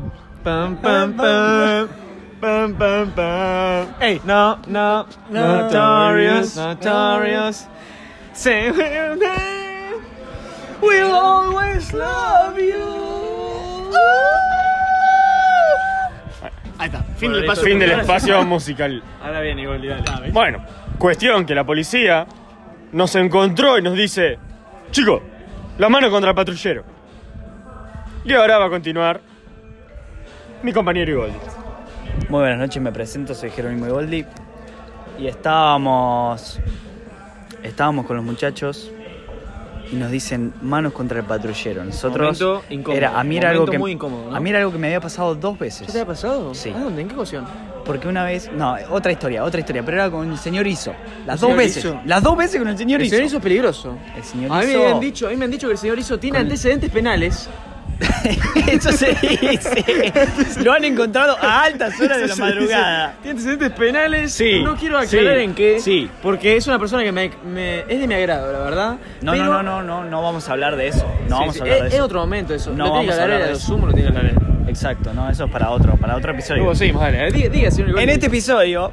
Pam, 0.45 0.77
pam, 0.77 1.15
pam. 1.15 1.89
Pam, 2.41 2.75
pam, 2.75 3.11
pam. 3.13 3.95
Ey. 4.01 4.21
No, 4.25 4.59
no, 4.67 5.07
notorious, 5.29 6.57
notorious. 6.57 7.67
Say 8.33 8.71
we'll 8.71 9.17
never- 9.17 10.01
We'll 10.81 11.13
always 11.13 11.93
love 11.93 12.57
you. 12.59 13.91
Ahí 16.79 16.87
está, 16.89 17.03
fin 17.19 17.33
del 17.33 17.45
paso. 17.45 17.61
Fin 17.63 17.79
del 17.79 17.91
espacio 17.91 18.43
musical. 18.47 19.03
Ahora 19.23 19.41
viene 19.43 19.67
Goldi, 19.67 19.89
dale. 19.89 20.31
Bueno, 20.31 20.65
cuestión 20.99 21.45
que 21.45 21.55
la 21.55 21.65
policía 21.65 22.27
nos 22.93 23.15
encontró 23.17 23.77
y 23.77 23.83
nos 23.83 23.95
dice: 23.95 24.39
Chicos, 24.91 25.21
la 25.77 25.91
mano 25.91 26.11
contra 26.11 26.31
el 26.31 26.35
patrullero. 26.37 26.85
Y 28.25 28.33
ahora 28.33 28.57
va 28.59 28.67
a 28.67 28.71
continuar 28.71 29.21
mi 30.63 30.73
compañero 30.73 31.11
Igoldi. 31.13 31.37
Muy 32.29 32.41
buenas 32.41 32.59
noches, 32.59 32.81
me 32.83 32.93
presento, 32.93 33.35
soy 33.35 33.51
Jerónimo 33.51 33.87
Igoldi 33.87 34.25
y 35.19 35.27
estábamos 35.27 36.59
estábamos 37.63 38.07
con 38.07 38.17
los 38.17 38.25
muchachos 38.25 38.91
y 39.93 39.97
nos 39.97 40.11
dicen 40.11 40.53
manos 40.63 40.93
contra 40.93 41.19
el 41.19 41.25
patrullero. 41.27 41.85
Nosotros 41.85 42.41
Momento 42.41 42.63
incómodo, 42.71 42.97
era 42.97 43.19
a 43.19 43.25
mí 43.25 43.37
era 43.37 43.51
algo 43.51 43.63
momento 43.63 43.73
que 43.73 43.79
muy 43.79 43.93
incómodo, 43.93 44.31
¿no? 44.31 44.37
a 44.37 44.41
mí 44.41 44.51
era 44.51 44.61
algo 44.61 44.71
que 44.73 44.79
me 44.79 44.87
había 44.87 45.01
pasado 45.01 45.35
dos 45.35 45.59
veces. 45.59 45.87
¿Qué 45.87 45.93
te 45.93 46.01
ha 46.01 46.07
pasado? 46.07 46.55
Sí. 46.55 46.71
¿A 46.71 46.79
dónde? 46.79 47.03
¿En 47.03 47.09
qué 47.09 47.15
ocasión? 47.17 47.45
Porque 47.85 48.07
una 48.07 48.23
vez, 48.25 48.51
no, 48.53 48.77
otra 48.91 49.11
historia, 49.11 49.43
otra 49.43 49.59
historia, 49.61 49.83
pero 49.85 49.97
era 49.97 50.11
con 50.11 50.31
el 50.31 50.39
señor 50.39 50.67
Iso. 50.67 50.93
Las 51.27 51.37
¿El 51.37 51.41
dos 51.41 51.41
señor 51.41 51.57
veces, 51.57 51.95
las 52.05 52.23
dos 52.23 52.37
veces 52.37 52.59
con 52.61 52.69
el 52.69 52.79
señor 52.79 53.01
El 53.01 53.07
Iso. 53.07 53.17
señor 53.17 53.27
Iso 53.27 53.37
es 53.39 53.43
peligroso. 53.43 53.99
El 54.17 54.23
señor 54.23 54.53
A 54.53 54.61
mí 54.61 54.67
me 54.67 54.87
han 54.87 55.01
dicho, 55.01 55.27
a 55.27 55.31
mí 55.31 55.37
me 55.37 55.45
han 55.47 55.51
dicho 55.51 55.67
que 55.67 55.73
el 55.73 55.79
señor 55.79 55.99
Iso 55.99 56.19
tiene 56.19 56.39
Con- 56.39 56.47
antecedentes 56.47 56.91
penales 56.91 57.49
Eso 58.67 58.93
se 58.93 59.15
dice. 59.15 59.85
Lo 60.65 60.73
han 60.73 60.85
encontrado 60.85 61.37
a 61.41 61.65
altas 61.65 62.01
horas 62.01 62.19
de 62.21 62.27
la 62.29 62.37
madrugada. 62.37 63.15
Tiene 63.23 63.31
antecedentes 63.39 63.71
penales. 63.79 64.33
Sí, 64.33 64.63
No 64.63 64.77
quiero 64.77 64.99
aclarar 64.99 65.37
sí, 65.39 65.45
en 65.45 65.55
qué. 65.55 65.81
sí. 65.81 66.11
Porque 66.23 66.57
es 66.57 66.67
una 66.67 66.79
persona 66.79 67.03
que 67.03 67.13
me, 67.13 67.31
me- 67.45 67.81
es 67.81 68.01
de 68.01 68.07
mi 68.07 68.15
agrado, 68.15 68.53
la 68.53 68.59
verdad. 68.61 68.97
No, 69.23 69.33
pero- 69.33 69.45
no, 69.45 69.63
no, 69.63 69.83
no, 69.83 70.03
no, 70.03 70.05
no 70.11 70.23
vamos 70.23 70.49
a 70.49 70.53
hablar 70.53 70.77
de 70.77 70.89
eso. 70.89 71.05
No 71.29 71.37
Sí, 71.37 71.41
vamos 71.41 71.55
sí, 71.55 71.61
a 71.61 71.63
hablar 71.63 71.77
es, 71.77 71.83
de 71.83 71.89
es 71.89 71.95
eso. 71.95 72.05
otro 72.05 72.21
momento 72.21 72.55
eso. 72.55 72.71
No 72.73 72.85
lo 72.87 72.91
tiene 72.93 73.07
que 73.07 73.07
vamos 73.09 73.19
a 73.19 73.23
hablar 73.23 73.39
de 73.39 73.45
a 73.45 73.49
lo 73.51 73.57
eso. 73.57 73.67
sumo 73.67 73.87
lo 73.87 73.93
tiene 73.93 74.11
que 74.13 74.17
hablar 74.19 74.33
él. 74.33 74.69
Exacto, 74.69 75.13
no, 75.15 75.29
eso 75.29 75.45
es 75.47 75.51
para 75.51 75.71
otro, 75.71 75.97
para 75.97 76.17
otro 76.17 76.33
episodio. 76.33 76.59
Luego 76.63 76.75
seguimos, 76.75 77.03
dale. 77.03 77.31
Diga, 77.33 77.49
diga, 77.49 77.71
señor. 77.71 77.99
En 77.99 78.09
este 78.09 78.27
episodio 78.27 78.93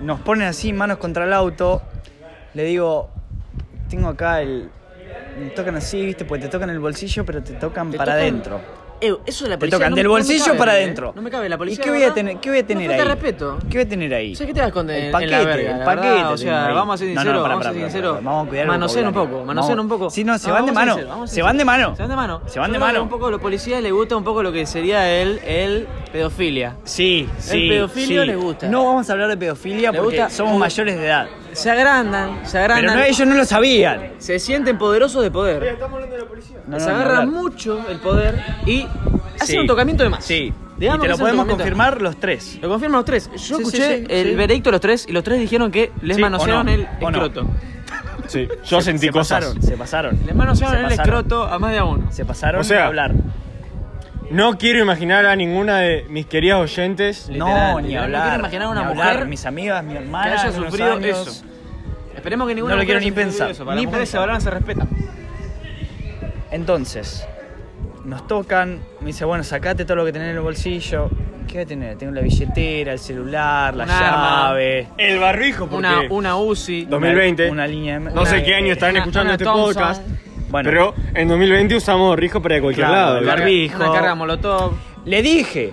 nos 0.00 0.20
ponen 0.20 0.46
así 0.48 0.72
manos 0.72 0.98
contra 0.98 1.24
el 1.24 1.32
auto. 1.32 1.82
Le 2.54 2.64
digo, 2.64 3.10
tengo 3.90 4.08
acá 4.08 4.40
el. 4.40 4.70
Tocan 5.54 5.76
así, 5.76 6.04
viste, 6.04 6.24
pues 6.24 6.40
te 6.40 6.48
tocan 6.48 6.70
el 6.70 6.78
bolsillo, 6.80 7.24
pero 7.24 7.42
te 7.42 7.54
tocan 7.54 7.90
Te 7.90 7.96
para 7.98 8.12
tocan- 8.12 8.20
adentro. 8.20 8.60
Eh, 9.00 9.12
eso 9.26 9.44
de 9.44 9.50
la 9.50 9.56
Te 9.56 9.60
policía. 9.60 9.78
tocan 9.78 9.90
no- 9.90 9.96
del 9.96 10.04
no 10.04 10.10
bolsillo 10.12 10.56
para 10.56 10.72
¿eh? 10.78 10.82
adentro. 10.84 11.12
No 11.14 11.20
me 11.20 11.28
cabe 11.30 11.48
la 11.48 11.58
policía. 11.58 11.82
¿Y 11.82 11.84
qué 11.84 11.90
voy 11.90 12.02
a 12.04 12.14
tener, 12.14 12.36
qué 12.38 12.48
voy 12.48 12.58
a 12.60 12.66
tener 12.66 12.88
Una 12.90 13.02
ahí? 13.02 13.08
respeto. 13.08 13.58
¿Qué 13.68 13.76
voy 13.78 13.86
a 13.86 13.88
tener 13.88 14.14
ahí? 14.14 14.34
¿Sabes 14.36 14.46
qué 14.48 14.54
te 14.54 14.60
vas 14.60 14.66
a 14.66 14.68
esconder 14.68 15.04
El 15.04 15.10
paquete, 15.12 15.32
en 15.34 15.38
la 15.40 15.44
verga? 15.46 15.78
el 15.78 15.84
paquete. 15.84 16.08
verdad? 16.14 16.32
O 16.32 16.36
sea, 16.38 16.68
vamos 16.68 16.94
a 16.94 16.98
ser 16.98 17.08
No, 17.08 17.14
no, 17.14 17.20
sinceros, 17.20 17.42
vamos 17.48 17.66
a 17.66 17.72
ser 17.72 17.82
sinceros. 17.82 18.24
Vamos 18.24 18.46
a 18.46 18.48
cuidar 18.48 18.62
el 18.64 18.68
Manoseen 18.70 19.06
un 19.08 19.12
poco, 19.14 19.44
manoseen 19.44 19.76
Vamos- 19.76 19.92
un 19.92 19.98
poco. 19.98 20.10
Sí, 20.10 20.24
no, 20.24 20.38
se 20.38 20.48
No, 20.48 20.54
van 20.54 20.66
de 20.66 20.72
mano. 20.72 20.96
Se 21.26 21.42
van 21.42 21.58
de 21.58 21.64
mano. 21.64 21.96
Se 21.96 22.02
van 22.02 22.10
de 22.10 22.16
mano. 22.16 22.40
Se 22.46 22.58
van 22.60 22.72
de 22.72 22.78
mano. 22.78 23.02
Un 23.02 23.08
poco 23.08 23.26
a 23.26 23.30
los 23.32 23.40
policías 23.40 23.82
les 23.82 23.92
gusta 23.92 24.16
un 24.16 24.24
poco 24.24 24.42
lo 24.42 24.52
que 24.52 24.64
sería 24.64 25.10
el 25.10 25.40
pedofilia. 26.14 26.76
Sí, 26.84 27.28
sí. 27.38 27.68
pedofilio 27.68 28.20
sí. 28.22 28.26
les 28.28 28.36
gusta. 28.36 28.68
No 28.68 28.84
vamos 28.86 29.10
a 29.10 29.12
hablar 29.14 29.28
de 29.28 29.36
pedofilia 29.36 29.92
porque 29.92 30.18
gusta- 30.18 30.30
somos 30.30 30.56
mayores 30.56 30.96
de 30.96 31.06
edad. 31.06 31.26
Se 31.52 31.68
agrandan, 31.72 32.46
se 32.46 32.52
Pero 32.52 32.72
agrandan. 32.74 32.98
no, 33.00 33.04
ellos 33.04 33.26
no 33.26 33.34
lo 33.34 33.44
sabían. 33.44 34.12
Se 34.18 34.38
sienten 34.38 34.78
poderosos 34.78 35.24
de 35.24 35.32
poder. 35.32 35.76
No, 36.68 36.78
se 36.78 36.86
no, 36.86 36.92
ni 36.92 37.02
agarra 37.02 37.18
hablar. 37.18 37.26
mucho 37.26 37.84
el 37.88 37.98
poder 37.98 38.40
y 38.64 38.86
hacen 39.40 39.46
Sí. 39.46 39.58
un 39.58 39.66
tocamiento 39.66 40.04
de 40.04 40.10
más. 40.10 40.24
Sí. 40.24 40.52
Digamos 40.78 41.00
y 41.00 41.02
te 41.02 41.08
lo 41.08 41.18
podemos 41.18 41.46
confirmar 41.46 42.00
los 42.00 42.16
tres. 42.20 42.58
Lo 42.62 42.68
confirman 42.68 42.98
los 42.98 43.04
tres. 43.04 43.28
Yo 43.32 43.38
Sí, 43.38 43.54
escuché 43.62 43.98
sí, 43.98 44.04
sí, 44.06 44.12
el 44.14 44.28
sí. 44.28 44.34
veredicto 44.36 44.68
de 44.70 44.72
los 44.72 44.80
tres 44.80 45.06
y 45.08 45.12
los 45.12 45.24
tres 45.24 45.40
dijeron 45.40 45.72
que 45.72 45.90
les 46.00 46.16
manosearon 46.18 46.66
no, 46.66 46.72
el 46.72 46.86
no. 47.00 47.08
escroto. 47.08 47.46
Sí, 48.28 48.48
yo 48.64 48.80
sentí 48.80 49.06
se 49.06 49.12
cosas. 49.12 49.40
pasaron, 49.44 49.62
se 49.62 49.76
pasaron. 49.76 50.18
Les 50.26 50.34
manosearon 50.34 50.76
Se 50.76 50.80
el 50.82 50.88
pasaron. 50.90 51.14
escroto 51.18 51.44
a 51.44 51.58
más 51.58 51.72
de 51.72 51.78
a 51.78 51.84
uno. 51.84 52.10
Se 52.12 52.24
pasaron 52.24 52.60
O 52.60 52.64
sea, 52.64 52.84
a 52.84 52.86
hablar. 52.86 53.12
No 54.30 54.56
quiero 54.58 54.80
imaginar 54.80 55.26
a 55.26 55.36
ninguna 55.36 55.78
de 55.80 56.06
mis 56.08 56.26
queridas 56.26 56.58
oyentes. 56.58 57.28
Literal, 57.28 57.72
no, 57.74 57.80
ni 57.80 57.88
literal, 57.88 58.10
no 58.12 58.16
hablar. 58.18 58.22
quiero 58.22 58.38
imaginar 58.40 58.66
a 58.66 58.70
una 58.70 58.80
ni 58.82 58.94
mujer 58.94 59.10
hablar. 59.12 59.26
Mis 59.28 59.46
amigas, 59.46 59.84
mi 59.84 59.92
Que 59.92 59.98
hermana. 59.98 60.32
haya 60.32 60.50
de 60.50 60.58
unos 60.58 60.70
sufrido 60.70 60.92
años. 60.94 61.28
eso. 61.28 61.44
Esperemos 62.16 62.48
que 62.48 62.54
ninguna 62.54 62.74
No 62.74 62.76
lo 62.78 62.84
mujer 62.84 62.86
quiero 62.86 63.00
ni 63.00 63.06
haya 63.06 63.14
sufrido 63.14 63.30
pensar, 63.30 63.50
Eso. 63.50 63.64
Para 63.64 63.76
ni 63.76 63.82
las 63.82 63.86
mujeres 63.90 64.08
se 64.08 64.12
pensar. 64.16 64.20
valoran, 64.20 64.40
se 64.40 64.50
respetan. 64.50 64.88
Entonces, 66.50 67.26
nos 68.04 68.26
tocan. 68.26 68.80
Me 69.00 69.08
dice, 69.08 69.24
bueno, 69.24 69.44
sacate 69.44 69.84
todo 69.84 69.96
lo 69.96 70.04
que 70.04 70.12
tenés 70.12 70.30
en 70.30 70.36
el 70.36 70.42
bolsillo. 70.42 71.10
¿Qué 71.46 71.54
voy 71.54 71.62
a 71.62 71.66
tener? 71.66 71.98
Tengo 71.98 72.12
la 72.12 72.20
billetera, 72.22 72.92
el 72.92 72.98
celular, 72.98 73.74
la 73.76 73.84
Un 73.84 73.90
arma. 73.90 74.46
llave. 74.48 74.88
El 74.96 75.18
barbijo, 75.18 75.66
porque 75.68 75.86
Una, 75.86 76.00
una 76.10 76.36
UCI. 76.36 76.86
2020. 76.86 77.50
Una, 77.50 77.66
línea 77.66 77.98
de- 77.98 78.10
no 78.10 78.24
sé 78.24 78.42
qué 78.42 78.54
año 78.54 78.72
estarán 78.72 78.94
una- 78.94 79.00
escuchando 79.04 79.24
una 79.26 79.32
este 79.34 79.44
Thompson. 79.44 79.74
podcast. 79.74 80.02
Bueno, 80.54 80.70
Pero 80.70 80.94
en 81.14 81.26
2020 81.26 81.74
usamos 81.74 82.10
barbijo 82.10 82.40
para 82.40 82.54
ir 82.54 82.58
a 82.60 82.62
cualquier 82.62 82.86
Claro, 82.86 83.00
lado. 83.06 83.18
el 83.18 83.24
¿verdad? 83.24 83.38
barbijo. 83.40 83.76
Una 83.82 83.92
carga 83.92 84.14
molotov. 84.14 84.72
le 85.04 85.20
dije, 85.20 85.72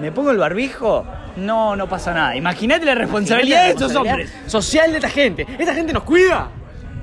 ¿me 0.00 0.10
pongo 0.10 0.32
el 0.32 0.36
barbijo? 0.38 1.06
No, 1.36 1.76
no 1.76 1.88
pasa 1.88 2.12
nada. 2.12 2.34
Imagínate 2.34 2.84
la 2.86 2.96
responsabilidad 2.96 3.66
de 3.66 3.70
estos 3.70 3.94
hombres. 3.94 4.34
Social 4.46 4.90
de 4.90 4.96
esta 4.96 5.10
gente. 5.10 5.46
¿Esta 5.56 5.74
gente 5.76 5.92
nos 5.92 6.02
cuida? 6.02 6.48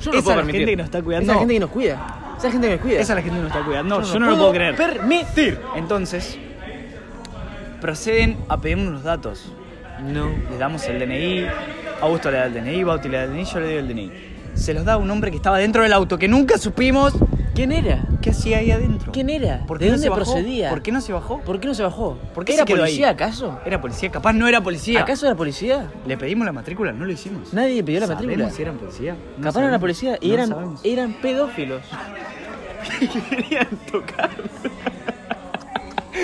Yo 0.02 0.12
no 0.12 0.18
Esa 0.18 0.22
puedo 0.22 0.22
es 0.22 0.26
la 0.28 0.36
permitir. 0.36 0.54
gente 0.60 0.72
que 0.72 0.76
nos 0.76 0.86
está 0.86 1.02
cuidando. 1.02 1.32
Esa 1.32 1.40
gente 1.40 1.54
que 1.54 1.60
nos 1.62 1.70
cuida. 1.70 2.08
Esa 2.38 2.52
gente 2.52 2.68
que 2.68 2.74
nos 2.74 2.82
cuida. 2.82 3.00
Esa 3.00 3.14
es 3.14 3.16
la 3.16 3.22
gente 3.22 3.38
que 3.38 3.44
nos 3.44 3.52
está 3.54 3.64
cuidando. 3.66 4.02
Yo 4.02 4.14
Yo 4.14 4.20
no, 4.20 4.26
lo 4.32 4.38
puedo 4.38 4.52
creer. 4.52 4.76
permitir. 4.76 5.60
Entonces, 5.78 6.38
proceden 7.80 8.38
a 8.50 8.58
pedirnos 8.60 8.92
los 8.96 9.04
datos. 9.04 9.50
No. 10.02 10.28
Le 10.52 10.58
damos 10.58 10.86
el 10.88 11.00
DNI, 11.00 11.46
Augusto 12.02 12.30
le 12.32 12.38
da 12.40 12.46
el 12.48 12.54
DNI, 12.54 12.84
Bauti 12.84 13.08
le 13.08 13.18
da 13.18 13.24
el 13.24 13.30
DNI, 13.32 13.46
yo 13.46 13.60
le 13.62 13.66
doy 13.68 13.76
el 13.76 13.88
DNI. 13.88 14.33
Se 14.54 14.74
los 14.74 14.86
da 14.86 14.94
a 14.94 14.98
un 14.98 15.10
hombre 15.12 15.32
que 15.32 15.38
estaba 15.38 15.58
dentro 15.58 15.84
del 15.84 15.94
auto, 15.94 16.18
que 16.18 16.28
nunca 16.28 16.58
supimos 16.58 17.14
¿Quién 17.56 17.72
era? 17.72 18.04
qué 18.22 18.32
hacía 18.32 18.58
ahí 18.60 18.72
adentro. 18.72 19.12
¿Quién 19.12 19.30
era? 19.30 19.64
¿Por 19.68 19.78
¿De 19.80 19.86
no 19.86 19.92
dónde 19.92 20.04
se 20.04 20.10
bajó? 20.10 20.24
procedía? 20.24 20.70
¿Por 20.70 20.82
qué 20.82 20.92
no 20.92 21.02
se 21.02 21.14
bajó? 21.14 21.40
¿Por 21.42 21.60
qué 21.60 21.68
no 21.68 21.74
se 21.74 21.84
bajó? 21.84 22.18
¿Por 22.34 22.46
qué 22.46 22.54
¿Era 22.54 22.64
se 22.64 22.68
quedó 22.68 22.78
policía 22.80 23.08
ahí? 23.10 23.14
acaso? 23.14 23.60
Era 23.66 23.80
policía, 23.82 24.12
capaz 24.12 24.34
no 24.34 24.48
era 24.48 24.62
policía. 24.62 25.02
¿Acaso 25.02 25.26
era 25.28 25.36
policía? 25.36 25.92
Le 26.08 26.18
pedimos 26.18 26.46
la 26.46 26.52
matrícula, 26.52 26.92
no 26.94 27.06
lo 27.06 27.12
hicimos. 27.12 27.54
Nadie 27.54 27.76
le 27.76 27.84
pidió 27.84 28.00
la 28.00 28.08
¿Sabemos 28.08 28.26
matrícula. 28.26 28.50
si 28.56 28.62
eran 28.62 28.78
policía? 28.78 29.14
No 29.14 29.20
Capaz 29.20 29.44
era 29.44 29.52
sabemos. 29.52 29.72
la 29.72 29.80
policía 29.80 30.18
y 30.22 30.28
No 30.30 30.34
eran, 30.34 30.50
sabemos. 30.50 30.82
eran 30.84 31.14
pedófilos. 31.14 31.82
Querían 33.30 33.68
tocar. 33.92 34.30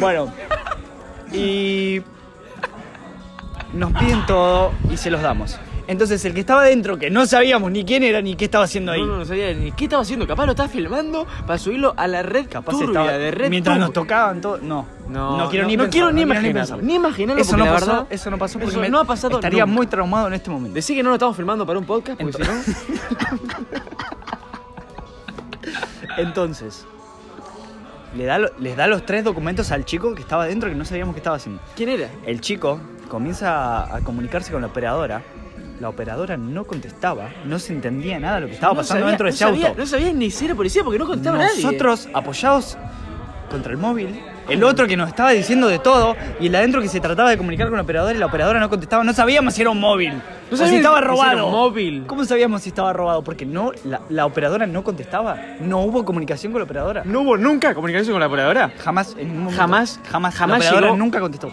Bueno, 0.00 0.32
y 1.32 2.00
nos 3.74 3.92
piden 3.92 4.24
todo 4.26 4.72
y 4.90 4.96
se 4.96 5.10
los 5.10 5.22
damos. 5.22 5.58
Entonces 5.88 6.24
el 6.24 6.32
que 6.32 6.40
estaba 6.40 6.62
dentro, 6.62 6.96
que 6.96 7.10
no 7.10 7.26
sabíamos 7.26 7.70
ni 7.72 7.84
quién 7.84 8.04
era 8.04 8.22
ni 8.22 8.36
qué 8.36 8.44
estaba 8.44 8.64
haciendo 8.64 8.92
ahí, 8.92 9.00
No, 9.00 9.06
no, 9.08 9.16
no 9.18 9.24
sabía 9.24 9.52
ni 9.52 9.72
qué 9.72 9.84
estaba 9.84 10.02
haciendo. 10.02 10.26
Capaz 10.28 10.46
lo 10.46 10.52
estaba 10.52 10.68
filmando 10.68 11.26
para 11.44 11.58
subirlo 11.58 11.92
a 11.96 12.06
la 12.06 12.22
red 12.22 12.46
capaz 12.48 12.70
turbia 12.72 13.00
estaba 13.00 13.18
de 13.18 13.30
red 13.32 13.50
mientras 13.50 13.78
nos 13.78 13.92
tocaban 13.92 14.40
todo. 14.40 14.58
No, 14.58 14.86
No, 15.08 15.36
no 15.36 15.50
quiero 15.50 15.64
no, 15.64 15.70
ni 15.70 15.76
no 15.76 15.90
quiero 15.90 16.12
ni 16.12 16.22
imaginarlo, 16.22 16.76
ni 16.80 16.94
imaginarlo 16.94 17.42
Eso 17.42 17.50
porque 17.50 17.64
no 17.64 17.66
la 17.66 17.74
pasó, 17.80 17.86
verdad, 17.92 18.06
eso 18.10 18.30
no 18.30 18.38
pasó 18.38 18.58
porque 18.60 18.70
eso 18.70 18.80
me- 18.80 18.88
no 18.90 19.00
ha 19.00 19.04
pasado 19.04 19.34
estaría 19.34 19.66
nunca. 19.66 19.74
muy 19.76 19.86
traumado 19.88 20.28
en 20.28 20.34
este 20.34 20.50
momento. 20.50 20.74
Decí 20.74 20.94
que 20.94 21.02
no 21.02 21.08
lo 21.10 21.16
estamos 21.16 21.36
filmando 21.36 21.66
para 21.66 21.78
un 21.80 21.84
podcast, 21.84 22.20
porque 22.20 22.44
si 22.44 22.50
no. 22.50 22.52
Entonces, 26.16 26.84
le 28.16 28.24
da, 28.24 28.38
les 28.38 28.76
da 28.76 28.86
los 28.86 29.06
tres 29.06 29.24
documentos 29.24 29.70
al 29.72 29.84
chico 29.84 30.14
que 30.14 30.22
estaba 30.22 30.46
dentro 30.46 30.68
que 30.68 30.74
no 30.76 30.84
sabíamos 30.84 31.14
qué 31.14 31.20
estaba 31.20 31.36
haciendo. 31.36 31.60
¿Quién 31.76 31.88
era? 31.88 32.08
El 32.26 32.40
chico 32.40 32.80
comienza 33.12 33.82
a, 33.84 33.96
a 33.96 34.00
comunicarse 34.00 34.50
con 34.50 34.62
la 34.62 34.68
operadora. 34.68 35.22
La 35.80 35.88
operadora 35.90 36.36
no 36.36 36.64
contestaba, 36.64 37.28
no 37.44 37.58
se 37.58 37.72
entendía 37.74 38.18
nada 38.18 38.36
de 38.36 38.40
lo 38.42 38.46
que 38.46 38.54
estaba 38.54 38.72
No 38.72 38.78
pasando 38.78 39.00
sabía- 39.02 39.10
dentro 39.10 39.24
de 39.26 39.30
no 39.30 39.34
ese 39.34 39.44
sabía- 39.44 39.68
auto. 39.68 39.80
No 39.80 39.86
sabía 39.86 40.12
ni 40.14 40.30
si 40.30 40.44
era 40.46 40.54
policía 40.54 40.82
porque 40.84 40.98
no 40.98 41.06
contestaba 41.06 41.38
nadie. 41.38 41.62
Nosotros 41.62 42.08
apoyados 42.14 42.78
contra 43.50 43.72
el 43.72 43.78
móvil, 43.78 44.18
el 44.48 44.64
otro 44.64 44.86
que 44.86 44.96
nos 44.96 45.08
estaba 45.08 45.30
diciendo 45.32 45.66
de 45.68 45.78
todo 45.78 46.16
y 46.40 46.46
el 46.46 46.52
de 46.52 46.58
adentro 46.58 46.80
que 46.80 46.88
se 46.88 47.00
trataba 47.00 47.28
de 47.30 47.36
comunicar 47.36 47.66
con 47.68 47.76
la 47.76 47.82
operadora 47.82 48.14
y 48.14 48.18
la 48.18 48.26
operadora 48.26 48.60
no 48.60 48.70
contestaba, 48.70 49.04
no 49.04 49.12
sabíamos 49.12 49.52
si 49.54 49.60
era 49.60 49.70
un 49.70 49.80
móvil. 49.80 50.12
o 50.14 50.56
si 50.56 50.56
sabíamos 50.56 50.76
estaba 50.78 50.96
si 50.98 51.02
era 51.02 51.08
robado. 51.10 51.46
un 51.46 51.52
móvil. 51.52 52.04
¿Cómo 52.06 52.24
sabíamos 52.24 52.62
si 52.62 52.68
estaba 52.70 52.92
robado? 52.94 53.22
Porque 53.24 53.44
no, 53.44 53.72
la, 53.84 54.00
la 54.08 54.24
operadora 54.24 54.66
no 54.66 54.82
contestaba. 54.84 55.36
No 55.60 55.80
hubo 55.80 56.04
comunicación 56.04 56.52
con 56.52 56.60
la 56.60 56.64
operadora. 56.64 57.02
¿No 57.04 57.20
hubo 57.22 57.36
nunca 57.36 57.74
comunicación 57.74 58.14
con 58.14 58.20
la 58.20 58.26
operadora? 58.28 58.72
Jamás, 58.78 59.10
en 59.18 59.26
ningún 59.28 59.42
momento. 59.44 59.60
Jamás, 59.60 60.00
jamás, 60.08 60.34
jamás 60.34 60.58
la 60.60 60.64
operadora 60.64 60.86
llegó- 60.86 60.96
nunca 60.96 61.20
contestó. 61.20 61.50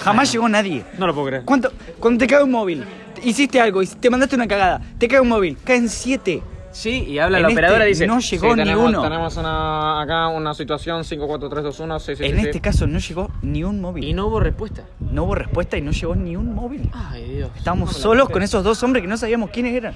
Jamás 0.00 0.30
llegó 0.32 0.48
nadie. 0.48 0.84
No 0.98 1.06
lo 1.06 1.14
puedo 1.14 1.26
creer. 1.28 1.42
¿Cuánto? 1.44 1.72
Cuando 1.98 2.18
te 2.18 2.26
cae 2.26 2.42
un 2.42 2.50
móvil, 2.50 2.84
hiciste 3.22 3.60
algo 3.60 3.82
y 3.82 3.86
te 3.86 4.10
mandaste 4.10 4.36
una 4.36 4.46
cagada, 4.46 4.80
te 4.98 5.08
cae 5.08 5.20
un 5.20 5.28
móvil, 5.28 5.56
caen 5.64 5.88
siete. 5.88 6.42
Sí, 6.72 7.04
y 7.08 7.18
habla 7.18 7.38
En 7.38 7.44
la 7.44 7.48
operadora 7.48 7.88
y 7.88 7.92
este 7.92 8.04
dice... 8.04 8.06
no 8.14 8.20
llegó 8.20 8.42
"Sí, 8.48 8.50
ni 8.50 8.56
tenemos- 8.64 8.88
uno". 8.90 9.02
Tenemos 9.02 9.36
una, 9.38 10.02
acá 10.02 10.28
una 10.28 10.52
situación 10.52 11.04
54321, 11.04 12.00
sí, 12.00 12.16
sí, 12.16 12.24
en 12.24 12.38
este 12.38 12.60
caso 12.60 12.86
no 12.86 12.98
llegó 12.98 13.30
ni 13.40 13.64
un 13.64 13.80
móvil. 13.80 14.04
Y 14.04 14.12
no 14.12 14.26
hubo 14.26 14.40
respuesta. 14.40 14.82
No 15.00 15.24
hubo 15.24 15.34
respuesta 15.36 15.78
y 15.78 15.80
no 15.80 15.92
llegó 15.92 16.14
ni 16.14 16.36
un 16.36 16.54
móvil. 16.54 16.90
Ay, 16.92 17.24
Dios. 17.36 17.50
Estábamos 17.56 17.92
No 17.94 17.98
solos 17.98 18.28
con 18.28 18.42
esos 18.42 18.62
dos 18.62 18.82
hombres 18.82 19.00
que 19.02 19.08
no 19.08 19.16
sabíamos 19.16 19.48
quiénes 19.50 19.74
eran. 19.74 19.94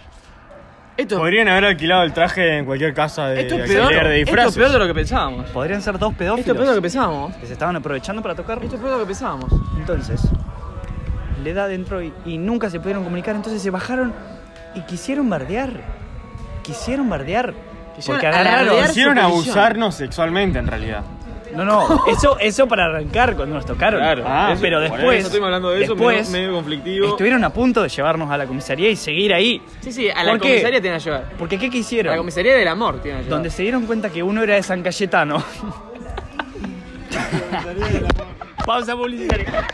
Esto, 1.00 1.18
Podrían 1.18 1.48
haber 1.48 1.64
alquilado 1.64 2.02
el 2.02 2.12
traje 2.12 2.58
en 2.58 2.64
cualquier 2.66 2.92
casa 2.94 3.28
de 3.28 3.42
esto 3.42 3.54
es 3.56 3.68
peor, 3.70 3.88
de 3.88 3.96
esto 3.96 4.10
disfraces. 4.10 4.50
es 4.52 4.56
peor 4.58 4.70
de 4.72 4.78
lo 4.78 4.86
que 4.86 4.94
pensábamos. 4.94 5.50
Podrían 5.50 5.82
ser 5.82 5.98
dos 5.98 6.14
pedófilos 6.14 6.40
Esto 6.40 6.52
es 6.52 6.56
peor 6.56 6.66
de 6.68 6.74
lo 6.74 6.78
que 6.78 6.82
pensábamos. 6.82 7.36
que 7.36 7.46
se 7.46 7.52
estaban 7.54 7.76
aprovechando 7.76 8.22
para 8.22 8.34
tocar. 8.34 8.62
Esto 8.62 8.76
es 8.76 8.80
peor 8.80 8.92
de 8.92 8.98
lo 8.98 9.04
que 9.04 9.08
pensábamos. 9.08 9.50
Entonces, 9.78 10.20
le 11.42 11.54
da 11.54 11.66
dentro 11.68 12.02
y, 12.02 12.12
y 12.26 12.38
nunca 12.38 12.68
se 12.70 12.80
pudieron 12.80 13.02
comunicar. 13.04 13.34
Entonces 13.34 13.62
se 13.62 13.70
bajaron 13.70 14.12
y 14.74 14.80
quisieron 14.82 15.28
bardear. 15.30 15.70
Quisieron 16.62 17.08
bardear. 17.08 17.54
Quisieron 17.96 18.20
Porque 18.20 18.26
agarraron. 18.26 18.86
Quisieron 18.86 19.18
abusarnos 19.18 19.94
sexualmente 19.94 20.58
en 20.58 20.66
realidad. 20.66 21.02
No, 21.54 21.64
no, 21.64 22.04
eso, 22.06 22.38
eso 22.38 22.66
para 22.68 22.84
arrancar 22.86 23.34
cuando 23.36 23.54
nos 23.56 23.66
tocaron. 23.66 24.00
Claro. 24.00 24.24
Ah, 24.26 24.54
pero 24.60 24.78
por 24.80 24.90
después. 24.90 25.18
eso 25.18 25.26
estuvimos 25.26 25.46
hablando 25.48 25.70
de 25.70 25.82
eso, 25.84 25.94
después, 25.94 26.30
medio- 26.30 26.46
medio 26.48 26.56
conflictivo. 26.58 27.08
Estuvieron 27.08 27.42
a 27.44 27.50
punto 27.50 27.82
de 27.82 27.88
llevarnos 27.88 28.30
a 28.30 28.36
la 28.38 28.46
comisaría 28.46 28.88
y 28.90 28.96
seguir 28.96 29.34
ahí. 29.34 29.60
Sí, 29.80 29.92
sí, 29.92 30.08
a 30.10 30.22
la 30.22 30.32
¿Por 30.32 30.40
qué? 30.40 30.48
comisaría 30.50 30.80
tienen 30.80 30.98
que 31.00 31.04
llevar. 31.04 31.24
Porque 31.38 31.58
¿qué 31.58 31.66
A 31.66 31.68
la 31.68 31.72
quisieron? 31.72 32.16
comisaría 32.16 32.54
del 32.54 32.68
amor 32.68 33.00
tienen 33.02 33.20
que 33.20 33.24
llevar. 33.24 33.36
Donde 33.38 33.50
se 33.50 33.62
dieron 33.62 33.86
cuenta 33.86 34.10
que 34.10 34.22
uno 34.22 34.42
era 34.42 34.54
de 34.54 34.62
San 34.62 34.82
Cayetano. 34.82 35.42
Pausa 38.64 38.94
publicitaria. 38.94 39.66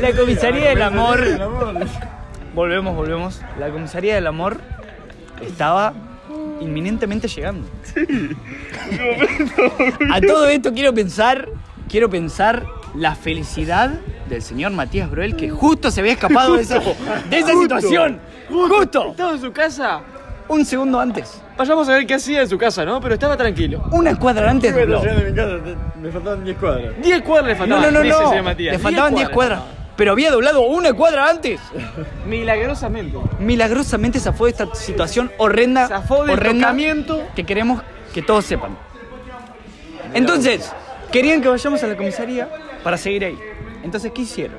La 0.00 0.12
comisaría 0.12 0.70
del 0.70 0.82
amor. 0.82 1.20
Volvemos, 2.54 2.94
volvemos. 2.96 3.40
La 3.58 3.70
comisaría 3.70 4.14
del 4.14 4.26
amor 4.26 4.58
estaba 5.42 5.92
inminentemente 6.60 7.28
llegando. 7.28 7.66
A 10.12 10.20
todo 10.20 10.46
esto 10.48 10.72
quiero 10.72 10.92
pensar, 10.94 11.48
quiero 11.88 12.08
pensar 12.10 12.64
la 12.94 13.14
felicidad 13.14 13.90
del 14.28 14.42
señor 14.42 14.72
Matías 14.72 15.10
Broel 15.10 15.36
que 15.36 15.50
justo 15.50 15.90
se 15.90 16.00
había 16.00 16.12
escapado 16.12 16.54
de 16.56 16.62
esa, 16.62 16.78
de 16.78 17.38
esa 17.38 17.52
situación. 17.60 18.20
Justo. 18.48 19.10
Estaba 19.10 19.32
en 19.32 19.40
su 19.40 19.52
casa. 19.52 20.00
Un 20.48 20.64
segundo 20.64 20.98
antes. 20.98 21.40
Vayamos 21.56 21.88
a 21.88 21.92
ver 21.92 22.06
qué 22.06 22.14
hacía 22.14 22.42
en 22.42 22.48
su 22.48 22.58
casa, 22.58 22.84
¿no? 22.84 23.00
Pero 23.00 23.14
estaba 23.14 23.36
tranquilo. 23.36 23.84
Una 23.92 24.18
cuadra 24.18 24.50
antes 24.50 24.74
mi 24.74 25.34
casa, 25.34 25.58
me 26.00 26.10
faltaban 26.10 26.44
10 26.44 26.56
cuadras. 26.58 26.94
10 27.02 27.22
cuadras 27.22 27.46
le 27.46 27.52
No, 27.52 27.58
faltaban. 27.76 27.82
no, 27.94 27.98
no, 28.00 28.04
dice 28.04 28.18
el 28.32 28.36
no. 28.38 28.42
Matías. 28.42 28.72
Le 28.72 28.78
faltaban 28.80 29.14
10 29.14 29.28
cuadras. 29.28 29.60
Pero 30.00 30.12
había 30.12 30.30
doblado 30.30 30.62
una 30.62 30.94
cuadra 30.94 31.28
antes. 31.28 31.60
Milagrosamente. 32.26 33.18
Milagrosamente 33.38 34.18
zafó 34.18 34.46
de 34.46 34.52
esta 34.52 34.74
situación 34.74 35.30
horrenda. 35.36 35.88
Zafó 35.88 36.22
del 36.24 36.30
horrenda 36.30 36.68
tocamiento. 36.68 37.22
que 37.36 37.44
queremos 37.44 37.82
que 38.14 38.22
todos 38.22 38.46
sepan. 38.46 38.78
Entonces, 40.14 40.72
querían 41.12 41.42
que 41.42 41.48
vayamos 41.50 41.82
a 41.82 41.86
la 41.86 41.96
comisaría 41.98 42.48
para 42.82 42.96
seguir 42.96 43.26
ahí. 43.26 43.38
Entonces, 43.82 44.10
¿qué 44.14 44.22
hicieron? 44.22 44.56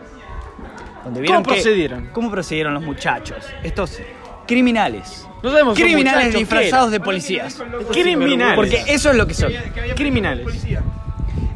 Donde 1.05 1.25
¿Cómo 1.25 1.41
que- 1.41 1.53
procedieron? 1.53 2.09
¿Cómo 2.13 2.29
procedieron 2.29 2.75
los 2.75 2.83
muchachos? 2.83 3.43
Estos 3.63 3.97
criminales. 4.45 5.27
No 5.41 5.49
sabemos 5.49 5.75
si 5.75 5.81
son 5.81 5.89
Criminales 5.91 6.25
muchachos, 6.27 6.39
disfrazados 6.39 6.89
¿qué 6.89 6.91
de 6.91 6.99
policías. 6.99 7.63
Criminales. 7.91 8.55
Porque 8.55 8.83
eso 8.89 9.09
es 9.09 9.17
lo 9.17 9.25
que 9.25 9.33
son. 9.33 9.51
Criminales. 9.95 10.45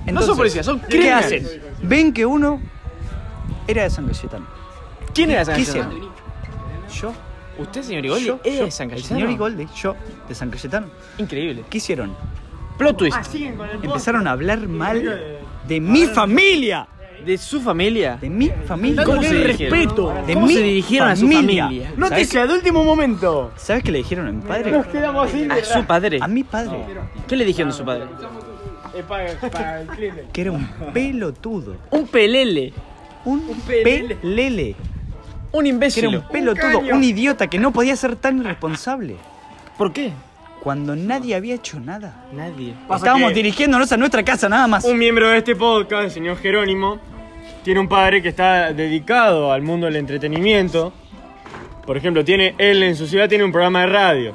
Entonces, 0.08 0.26
son 0.26 0.38
policías, 0.38 0.66
son 0.66 0.80
¿Qué 0.80 0.88
criminales. 0.88 1.46
hacen? 1.46 1.62
Ven 1.84 2.14
que 2.14 2.26
uno 2.26 2.60
era 3.68 3.84
de 3.84 3.90
San 3.90 4.06
Cayetano. 4.08 4.46
¿Quién 5.14 5.32
era 5.32 5.46
San 5.46 5.56
¿Qué 5.56 5.66
Cayetano? 5.66 6.12
Yo. 6.94 7.14
¿Usted, 7.58 7.84
señor 7.84 8.06
Igoldi? 8.06 8.26
Yo, 8.26 8.40
¿Es 8.44 8.60
yo, 8.60 8.66
de 8.66 8.72
San 8.72 8.90
el 8.90 8.96
Cayetano? 8.96 9.20
señor 9.20 9.32
Igolde, 9.32 9.68
yo, 9.76 9.96
de 10.28 10.36
San 10.36 10.50
Cayetano. 10.50 10.88
Increíble. 11.18 11.64
¿Qué 11.70 11.78
hicieron? 11.78 12.16
Plot 12.78 12.98
twist. 12.98 13.36
Empezaron 13.82 14.28
a 14.28 14.32
hablar 14.32 14.68
mal 14.68 15.40
de 15.68 15.80
mi 15.80 16.06
familia. 16.08 16.88
¿De 17.26 17.38
su 17.38 17.62
familia? 17.62 18.18
De 18.22 18.30
mi 18.30 18.50
familia. 18.68 19.04
¿Cómo 19.04 19.24
se 19.24 19.44
respeto. 19.44 20.14
De 20.28 20.34
¿Cómo 20.34 20.48
mi 20.48 20.54
se 20.54 20.62
dirigieron 20.62 21.10
a 21.10 21.16
su 21.16 21.28
familia? 21.28 21.94
Noticia 21.98 22.46
de 22.46 22.54
último 22.54 22.84
momento. 22.84 23.52
¿Sabes 23.56 23.84
qué 23.84 23.92
le 23.92 24.00
dijeron 24.00 24.28
a 24.28 24.32
mi 24.32 24.42
padre? 24.42 24.76
A 24.76 25.64
su 25.64 25.86
padre. 25.86 26.20
A 26.22 26.28
mi 26.28 26.44
padre. 26.44 26.86
¿Qué 27.28 27.36
le 27.36 27.46
dijeron 27.46 27.72
a 27.72 27.74
su 27.74 27.86
padre? 27.86 28.04
Que 30.34 30.42
era 30.42 30.52
un 30.52 30.68
pelotudo. 30.94 31.76
Un 31.92 32.08
pelele. 32.08 32.74
Un 33.26 33.42
pelele. 33.66 34.76
Un 35.52 35.64
Que 35.64 35.70
era 35.70 35.70
imbécil. 35.70 36.08
un 36.08 36.22
pelotudo, 36.30 36.80
un 36.80 37.04
idiota 37.04 37.48
que 37.48 37.58
no 37.60 37.72
podía 37.72 37.96
ser 37.96 38.16
tan 38.16 38.40
irresponsable. 38.40 39.16
¿Por 39.78 39.94
qué? 39.94 40.12
Cuando 40.62 40.96
nadie 40.96 41.36
había 41.36 41.56
hecho 41.56 41.80
nada. 41.80 42.26
Nadie. 42.34 42.74
Estábamos 42.94 43.30
que- 43.30 43.36
dirigiéndonos 43.36 43.92
a 43.92 43.98
nuestra 43.98 44.24
casa 44.24 44.50
nada 44.50 44.68
más. 44.68 44.84
Un 44.84 44.98
miembro 44.98 45.30
de 45.30 45.38
este 45.38 45.56
podcast, 45.56 46.04
el 46.06 46.12
señor 46.12 46.38
Jerónimo, 46.38 47.00
tiene 47.64 47.80
un 47.80 47.88
padre 47.88 48.22
que 48.22 48.30
está 48.30 48.74
dedicado 48.74 49.52
al 49.52 49.62
mundo 49.62 49.86
del 49.86 49.96
entretenimiento. 49.98 50.92
Por 51.86 51.98
ejemplo, 51.98 52.26
tiene 52.26 52.56
él 52.58 52.82
en 52.84 52.96
su 52.96 53.06
ciudad 53.08 53.30
tiene 53.30 53.44
un 53.44 53.52
programa 53.52 53.82
de 53.82 53.88
radio. 53.88 54.34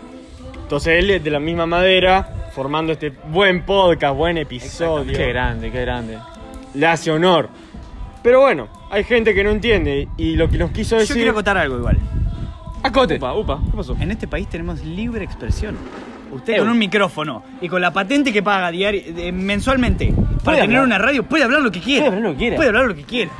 Entonces 0.62 1.00
él 1.00 1.10
es 1.10 1.24
de 1.24 1.30
la 1.30 1.40
misma 1.40 1.66
madera, 1.66 2.50
formando 2.54 2.92
este 2.92 3.10
buen 3.10 3.64
podcast, 3.66 4.14
buen 4.16 4.38
episodio. 4.38 5.12
Qué 5.16 5.28
grande, 5.28 5.70
qué 5.72 5.80
grande. 5.80 6.18
Le 6.74 6.86
hace 6.86 7.10
honor. 7.10 7.48
Pero 8.22 8.40
bueno, 8.40 8.68
hay 8.90 9.04
gente 9.04 9.34
que 9.34 9.42
no 9.44 9.50
entiende 9.50 10.08
y 10.16 10.36
lo 10.36 10.48
que 10.48 10.58
nos 10.58 10.70
quiso 10.72 10.96
Yo 10.96 11.00
decir. 11.00 11.16
quiero 11.16 11.34
contar 11.34 11.56
algo 11.56 11.78
igual. 11.78 11.98
Acote. 12.82 13.16
Upa, 13.16 13.34
upa. 13.34 13.60
¿Qué 13.70 13.76
pasó? 13.76 13.96
En 14.00 14.10
este 14.10 14.26
país 14.28 14.48
tenemos 14.48 14.84
libre 14.84 15.24
expresión. 15.24 15.76
Usted 16.32 16.58
con 16.58 16.68
un 16.68 16.78
micrófono 16.78 17.42
y 17.60 17.68
con 17.68 17.80
la 17.80 17.92
patente 17.92 18.32
que 18.32 18.42
paga 18.42 18.70
diario, 18.70 19.02
eh, 19.04 19.32
mensualmente 19.32 20.14
para 20.44 20.58
tener 20.60 20.76
hablar. 20.78 20.84
una 20.84 20.98
radio 20.98 21.24
puede 21.24 21.42
hablar 21.44 21.60
lo 21.60 21.72
que 21.72 21.80
quiera. 21.80 22.06
Puede 22.06 22.16
hablar 22.18 22.30
lo 22.30 22.32
que 22.32 22.38
quiera. 22.38 22.56
Puede 22.56 22.68
hablar 22.68 22.84
lo 22.86 22.94
que 22.94 23.02
quiera. 23.02 23.30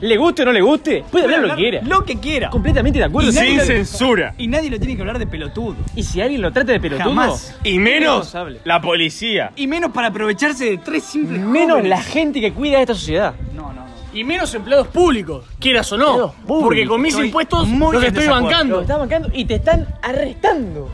¿Le 0.00 0.16
guste 0.16 0.42
o 0.42 0.44
no 0.46 0.52
le 0.52 0.62
guste? 0.62 1.04
Puede 1.10 1.24
hablar 1.26 1.40
lo 1.42 1.48
que 1.50 1.54
quiera. 1.56 1.82
Lo 1.82 2.04
que 2.06 2.18
quiera. 2.18 2.48
Completamente 2.48 2.98
de 2.98 3.04
acuerdo. 3.04 3.28
Y 3.28 3.32
Sin 3.34 3.60
censura. 3.60 4.32
Y 4.38 4.48
nadie 4.48 4.70
lo 4.70 4.78
tiene 4.78 4.94
que 4.96 5.02
hablar 5.02 5.18
de 5.18 5.26
pelotudo. 5.26 5.76
Y 5.94 6.02
si 6.02 6.22
alguien 6.22 6.40
lo 6.40 6.50
trata 6.50 6.72
de 6.72 6.80
pelotudo, 6.80 7.04
Jamás. 7.10 7.58
Y 7.62 7.78
menos 7.78 8.34
la 8.64 8.80
policía. 8.80 9.52
Y 9.56 9.66
menos 9.66 9.90
para 9.92 10.08
aprovecharse 10.08 10.64
de 10.64 10.78
tres 10.78 11.04
simples 11.04 11.40
menos 11.42 11.72
jóvenes. 11.72 11.90
la 11.90 12.02
gente 12.02 12.40
que 12.40 12.52
cuida 12.54 12.76
de 12.76 12.82
esta 12.84 12.94
sociedad. 12.94 13.34
No, 13.54 13.70
no. 13.74 13.84
Y 14.12 14.24
menos 14.24 14.52
empleados 14.54 14.88
públicos, 14.88 15.44
quieras 15.60 15.90
o 15.92 15.96
no. 15.96 16.06
Empleados 16.08 16.34
públicos. 16.46 16.62
Porque 16.64 16.86
con 16.86 17.00
mis 17.00 17.12
Estoy 17.14 17.26
impuestos 17.26 17.68
muy 17.68 17.92
los 17.94 18.02
en 18.02 18.08
estoy 18.08 18.22
desacuerdo. 18.24 18.46
Bancando. 18.48 18.80
están 18.80 18.98
bancando 18.98 19.28
y 19.32 19.44
te 19.44 19.54
están 19.54 19.86
arrestando. 20.02 20.88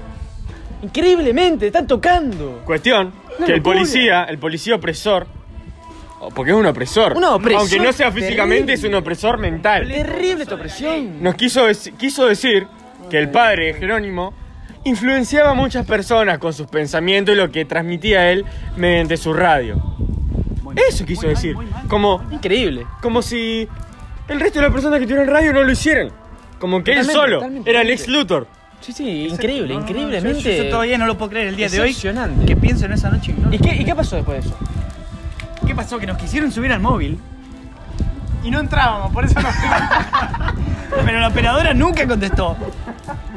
Increíblemente, 0.83 1.59
te 1.61 1.67
están 1.69 1.87
tocando. 1.87 2.61
Cuestión 2.65 3.13
Una 3.39 3.47
que 3.47 3.53
el 3.53 3.59
locura. 3.59 3.77
policía, 3.77 4.25
el 4.25 4.39
policía 4.39 4.75
opresor, 4.75 5.27
o 6.21 6.29
porque 6.31 6.51
es 6.53 6.57
un 6.57 6.67
opresor, 6.67 7.17
Un 7.17 7.25
opresor 7.25 7.61
aunque 7.61 7.81
no 7.81 7.93
sea 7.93 8.13
físicamente, 8.13 8.67
terrible. 8.67 8.75
es 8.75 8.85
un 8.85 8.95
opresor 8.95 9.39
mental. 9.39 9.89
Terrible 9.89 10.43
esta 10.43 10.55
opresión. 10.55 11.23
Nos 11.23 11.35
quiso, 11.35 11.69
dec- 11.69 11.97
quiso 11.97 12.27
decir 12.27 12.67
que 13.11 13.19
el 13.19 13.31
padre 13.31 13.67
de 13.67 13.75
Jerónimo 13.75 14.35
influenciaba 14.85 15.51
a 15.51 15.55
muchas 15.55 15.87
personas 15.87 16.39
con 16.39 16.53
sus 16.53 16.67
pensamientos 16.67 17.35
y 17.35 17.39
lo 17.39 17.51
que 17.51 17.65
transmitía 17.65 18.31
él 18.31 18.45
mediante 18.77 19.17
su 19.17 19.33
radio. 19.33 19.83
Eso 20.89 21.05
quiso 21.05 21.27
decir. 21.27 21.57
Como, 21.89 22.23
Increíble. 22.31 22.87
como 23.03 23.23
si 23.23 23.67
el 24.29 24.41
resto 24.41 24.59
de 24.59 24.65
las 24.67 24.73
personas 24.73 24.99
que 25.01 25.07
tuvieron 25.07 25.27
radio 25.29 25.53
no 25.53 25.63
lo 25.63 25.73
hicieron. 25.73 26.11
Como 26.59 26.83
que 26.85 26.93
él 26.93 26.99
Totalmente, 27.01 27.13
solo 27.21 27.37
totalmente, 27.39 27.71
era 27.71 27.81
el 27.83 27.91
ex 27.91 28.09
Luthor. 28.09 28.47
Sí, 28.81 28.93
sí, 28.93 29.27
increíble, 29.29 29.69
No, 29.69 29.75
no, 29.75 29.81
no, 29.81 29.87
increíblemente. 29.91 30.57
Yo, 30.59 30.65
yo 30.65 30.71
todavía 30.71 30.99
no 30.99 31.07
lo 31.07 31.17
puedo 31.19 31.31
creer 31.31 31.49
el 31.49 31.57
día 31.57 31.69
de 31.69 31.81
hoy. 31.81 31.89
Decepcionante. 31.89 32.47
Que 32.47 32.57
pienso 32.57 32.85
en 32.85 32.93
esa 32.93 33.11
noche. 33.11 33.35
y 33.37 33.41
no- 33.41 33.53
¿Y 33.53 33.59
qué, 33.59 33.75
¿Y 33.75 33.85
qué 33.85 33.95
pasó 33.95 34.17
después 34.17 34.43
de 34.43 34.49
eso? 34.51 34.59
¿Qué 35.67 35.75
pasó? 35.75 35.99
Que 35.99 36.07
nos 36.07 36.17
quisieron 36.19 36.53
subir 36.53 36.73
al 36.73 36.81
móvil. 36.81 37.19
Y 38.45 38.51
no 38.51 38.61
entrábamos, 38.61 39.13
por 39.13 39.25
eso 39.25 39.41
no. 39.41 39.49
Pero 41.05 41.21
la 41.21 41.29
operadora 41.29 41.75
nunca 41.75 42.07
contestó. 42.07 42.57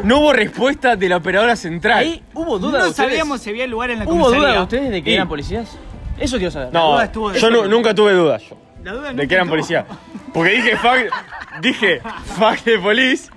No 0.04 0.20
hubo 0.20 0.34
respuesta 0.34 0.96
de 0.96 1.10
la 1.10 1.18
operadora 1.18 1.56
central. 1.56 1.98
Ahí 2.00 2.24
hubo 2.34 2.60
dudas 2.60 2.74
No 2.80 2.84
de 2.86 2.90
ustedes. 2.92 3.10
sabíamos 3.10 3.42
si 3.42 3.50
había 3.50 3.66
lugar 3.68 3.90
en 3.92 4.00
la 4.00 4.06
¿Hubo 4.06 4.30
dudas 4.32 4.54
de 4.54 4.62
ustedes 4.62 4.92
de 4.92 5.04
que 5.04 5.12
Y- 5.12 5.16
eran 5.16 5.28
policías? 5.28 5.78
Eso 6.20 6.38
quiero 6.38 6.52
saber. 6.52 6.74
No, 6.74 6.92
duda 6.94 7.04
estuvo 7.06 7.32
de 7.32 7.40
yo 7.40 7.50
nu- 7.50 7.68
nunca 7.68 7.94
tuve 7.94 8.14
dudas 8.14 8.44
yo, 8.50 8.58
La 8.84 8.92
duda 8.94 9.08
de 9.08 9.14
nunca 9.14 9.28
que 9.28 9.34
eran 9.36 9.48
estuvo. 9.48 9.50
policías. 9.58 9.86
Porque 10.34 10.52
dije 10.52 10.78
fuck, 10.78 11.62
dije 11.62 12.02
fuck 12.38 12.64
de 12.64 12.80
police 12.80 13.30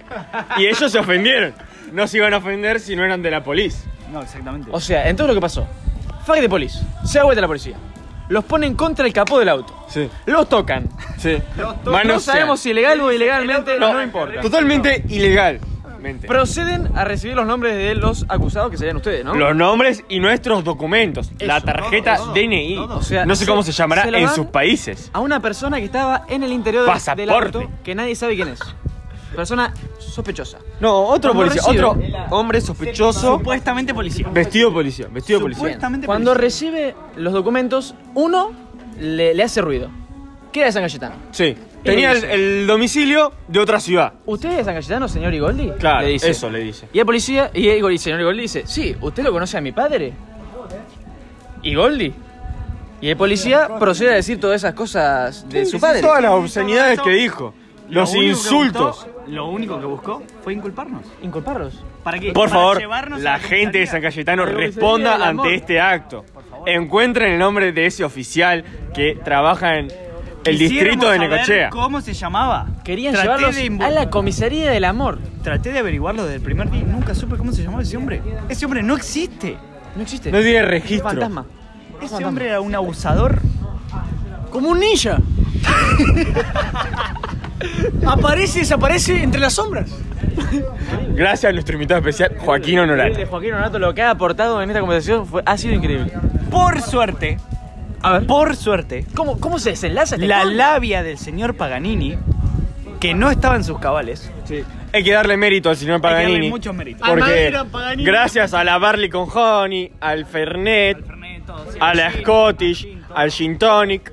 y 0.59 0.67
ellos 0.67 0.91
se 0.93 0.99
ofendieron. 0.99 1.55
No 1.93 2.07
se 2.07 2.17
iban 2.19 2.33
a 2.35 2.39
ofender 2.39 2.81
si 2.81 2.97
no 2.97 3.05
eran 3.05 3.23
de 3.23 3.31
la 3.31 3.43
police. 3.45 3.85
No, 4.13 4.23
exactamente. 4.23 4.69
O 4.73 4.81
sea, 4.81 5.09
entonces 5.09 5.29
lo 5.35 5.41
que 5.41 5.43
pasó. 5.43 5.67
Fuck 6.27 6.37
de 6.37 6.49
police. 6.49 6.79
Se 7.05 7.19
da 7.19 7.25
vuelta 7.25 7.41
la 7.41 7.47
policía. 7.49 7.77
Los 8.29 8.45
ponen 8.45 8.75
contra 8.75 9.05
el 9.07 9.13
capó 9.13 9.39
del 9.39 9.49
auto. 9.49 9.85
Sí, 9.89 10.09
Los 10.27 10.49
tocan. 10.49 10.89
sí. 11.19 11.37
no 11.85 12.21
sabemos 12.21 12.61
si 12.61 12.73
legal 12.73 13.01
o 13.01 13.13
ilegalmente, 13.13 13.79
no, 13.79 13.93
No, 13.93 14.03
importa. 14.03 14.41
Totalmente 14.41 15.05
Proceden 16.29 16.89
a 16.97 17.05
recibir 17.05 17.37
los 17.37 17.47
nombres 17.47 17.77
de 17.77 17.95
los 17.95 18.27
acusados 18.29 18.71
que 18.71 18.77
serían 18.79 18.97
ustedes, 18.97 19.25
¿no? 19.25 19.35
Los 19.35 19.55
nombres 19.57 20.05
y 20.09 20.21
nuestros 20.21 20.65
documentos. 20.65 21.31
la 21.41 21.61
tarjeta 21.61 22.17
todo, 22.17 22.27
todo, 22.27 22.35
DNI. 22.35 22.75
todo. 22.77 22.97
O 22.99 23.03
sea, 23.03 23.25
no 23.27 23.35
sé 23.37 23.47
cómo 23.47 23.63
se 23.63 23.73
llamará 23.73 24.03
se 24.03 24.09
en 24.17 24.29
sus 24.31 24.47
países. 24.47 25.11
A 25.13 25.21
una 25.21 25.41
persona 25.41 25.79
que 25.79 25.85
estaba 25.85 26.25
en 26.29 26.43
el 26.43 26.53
interior 26.53 26.83
del- 26.85 26.93
del 27.17 27.29
Pasaporte. 27.29 27.59
auto 27.59 27.71
que 27.85 27.95
nadie 27.95 28.15
sabe 28.15 28.35
quién 28.37 28.49
es. 28.49 28.61
Persona 29.35 29.73
sospechosa. 29.99 30.59
No, 30.81 31.05
otro 31.07 31.33
Cuando 31.33 31.53
policía. 31.55 31.73
recibe- 31.73 32.15
Otro 32.17 32.37
hombre 32.37 32.61
sospechoso. 32.61 33.39
Supuestamente 33.39 33.95
policía. 33.95 34.29
Vestido 34.31 34.71
policía. 34.73 35.07
Vestido 35.11 35.41
policía. 35.41 35.59
Supuestamente 35.63 36.07
Cuando 36.07 36.33
policía. 36.35 36.71
recibe 36.71 36.95
los 37.17 37.33
documentos, 37.33 37.95
uno 38.15 38.53
le, 39.01 39.33
le 39.35 39.43
hace 39.43 39.63
ruido. 39.63 39.89
¿Qué 40.53 40.61
era 40.61 40.67
de 40.67 40.73
San 40.73 40.83
Cayetano? 40.83 41.15
Sí. 41.31 41.57
Tenía 41.83 42.13
el, 42.13 42.67
domicilio 42.67 43.33
de 43.49 43.59
otra 43.61 43.81
ciudad. 43.81 44.13
¿Usted 44.27 44.51
es 44.51 44.57
de 44.59 44.65
San 44.65 44.75
Cayetano, 44.75 45.09
señor 45.09 45.35
Igoldi? 45.35 45.71
Claro, 45.79 46.03
Le 46.07 46.13
dice. 46.13 46.31
eso 46.31 46.49
le 46.51 46.61
dice. 46.61 46.89
Y 46.93 46.99
el 47.01 47.07
policía, 47.07 47.51
y 47.53 47.69
el 47.69 47.99
señor 47.99 48.21
Igoldi 48.21 48.43
dice, 48.43 48.63
sí, 48.67 48.95
¿usted 49.01 49.23
lo 49.25 49.33
conoce 49.33 49.59
a 49.59 49.61
mi 49.61 49.73
padre? 49.73 50.13
¿Igoldi? 51.63 52.13
Y 53.01 53.09
el 53.09 53.17
policía 53.17 53.69
procede 53.79 54.11
a 54.13 54.15
decir 54.15 54.39
todas 54.39 54.57
esas 54.57 54.75
cosas 54.75 55.49
de 55.49 55.67
su 55.67 55.81
padre. 55.81 56.01
Todas 56.03 56.23
las 56.23 56.33
obscenidades 56.33 57.01
que 57.01 57.11
dijo. 57.11 57.53
Lo 57.89 58.01
Los 58.03 58.11
único 58.13 58.23
que 58.23 58.29
insultos. 58.31 58.97
buscó- 59.07 59.23
lo 59.27 59.49
único 59.49 59.79
que 59.79 59.87
buscó 59.87 60.23
fue 60.43 60.55
inculparnos. 60.55 61.03
Inculparlos. 61.23 61.83
¿Para 62.03 62.19
qué? 62.19 62.33
Por 62.33 62.49
Para 62.49 62.61
favor, 62.61 62.79
llevarnos 62.79 63.21
a 63.21 63.23
la 63.23 63.39
gente 63.39 63.79
de 63.79 63.85
comisaría. 63.87 63.87
San 63.91 64.03
Cayetano 64.03 64.43
comisaría 64.45 64.67
responda 64.67 65.15
amor. 65.29 65.47
ante 65.47 65.55
este 65.57 65.81
acto. 65.81 66.25
Encuentren 66.65 67.33
el 67.33 67.39
nombre 67.39 67.73
de 67.73 67.87
ese 67.87 68.03
oficial 68.05 68.65
que 68.95 69.19
trabaja 69.25 69.79
en 69.79 69.89
el 70.45 70.59
distrito 70.59 71.11
de 71.11 71.19
Necochea. 71.19 71.71
¿Cómo 71.71 72.01
se 72.01 72.15
llamaba? 72.15 72.67
Querían 72.85 73.15
Traté 73.15 73.29
llevarlos 73.29 73.57
a 73.87 73.91
la 73.91 74.11
comisaría 74.11 74.71
del 74.71 74.85
amor. 74.85 75.19
Traté 75.43 75.73
de 75.73 75.79
averiguarlo 75.79 76.23
desde 76.25 76.37
el 76.37 76.43
primer 76.43 76.71
día 76.71 76.81
y 76.81 76.85
nunca 76.85 77.15
supe 77.15 77.37
cómo 77.37 77.53
se 77.53 77.63
llamaba 77.63 77.83
ese 77.83 77.97
hombre. 77.97 78.23
Ese 78.49 78.65
hombre 78.65 78.83
no 78.83 78.97
existe. 78.97 79.57
No 79.97 80.03
existe. 80.03 80.31
No 80.33 80.39
tiene 80.41 80.61
Es 80.61 80.69
registro. 80.69 81.11
fantasma. 81.11 81.47
Ese 82.01 82.25
hombre 82.25 82.49
era 82.49 82.61
un 82.61 82.75
abusador. 82.75 83.39
Como 84.51 84.71
un 84.71 84.81
ninja. 84.81 85.19
Aparece 88.07 88.59
y 88.59 88.61
desaparece 88.63 89.23
entre 89.23 89.41
las 89.41 89.55
sombras. 89.55 89.91
Gracias 91.15 91.51
a 91.51 91.53
nuestro 91.53 91.75
invitado 91.75 92.01
especial, 92.01 92.37
Joaquín 92.39 92.79
Honorato. 92.81 93.19
Joaquín 93.29 93.53
Honorato 93.53 93.79
lo 93.79 93.95
que 93.95 94.03
ha 94.03 94.11
aportado 94.11 94.61
en 94.63 94.71
esta 94.71 94.81
conversación 94.81 95.27
fue, 95.27 95.43
ha 95.47 95.57
sido 95.57 95.75
increíble. 95.75 96.13
Por 96.51 96.81
suerte, 96.81 97.39
A 98.03 98.13
ver. 98.19 98.27
Por 98.27 98.57
suerte, 98.57 99.07
¿Cómo, 99.15 99.39
cómo 99.39 99.59
se 99.59 99.71
desenlaza 99.71 100.17
este 100.17 100.27
la 100.27 100.45
labia 100.45 101.03
del 101.03 101.19
señor 101.19 101.55
Paganini, 101.57 102.17
que 103.01 103.15
no 103.15 103.31
estaba 103.31 103.57
en 103.57 103.65
sus 103.65 103.79
cabales, 103.79 104.31
Hay 104.93 105.03
que 105.05 105.13
darle 105.13 105.37
mérito 105.37 105.71
al 105.71 105.77
señor 105.77 105.95
Hay 105.97 106.01
que 106.01 106.07
darle 106.09 106.23
Paganini. 106.25 106.51
muchos 106.51 106.75
méritos. 106.75 107.03
Al 107.03 107.09
Porque 107.11 107.21
Madeira, 107.25 107.65
Paganini. 107.65 108.05
gracias 108.05 108.55
a 108.55 108.65
la 108.65 108.79
Barley 108.79 109.09
con 109.09 109.29
Honey, 109.33 109.93
al 110.01 110.27
Fernet, 110.27 110.99
a 111.81 111.95
la 111.95 112.11
Scottish, 112.13 112.89
al 113.15 113.31
Gin 113.31 113.59
Tonic, 113.59 114.13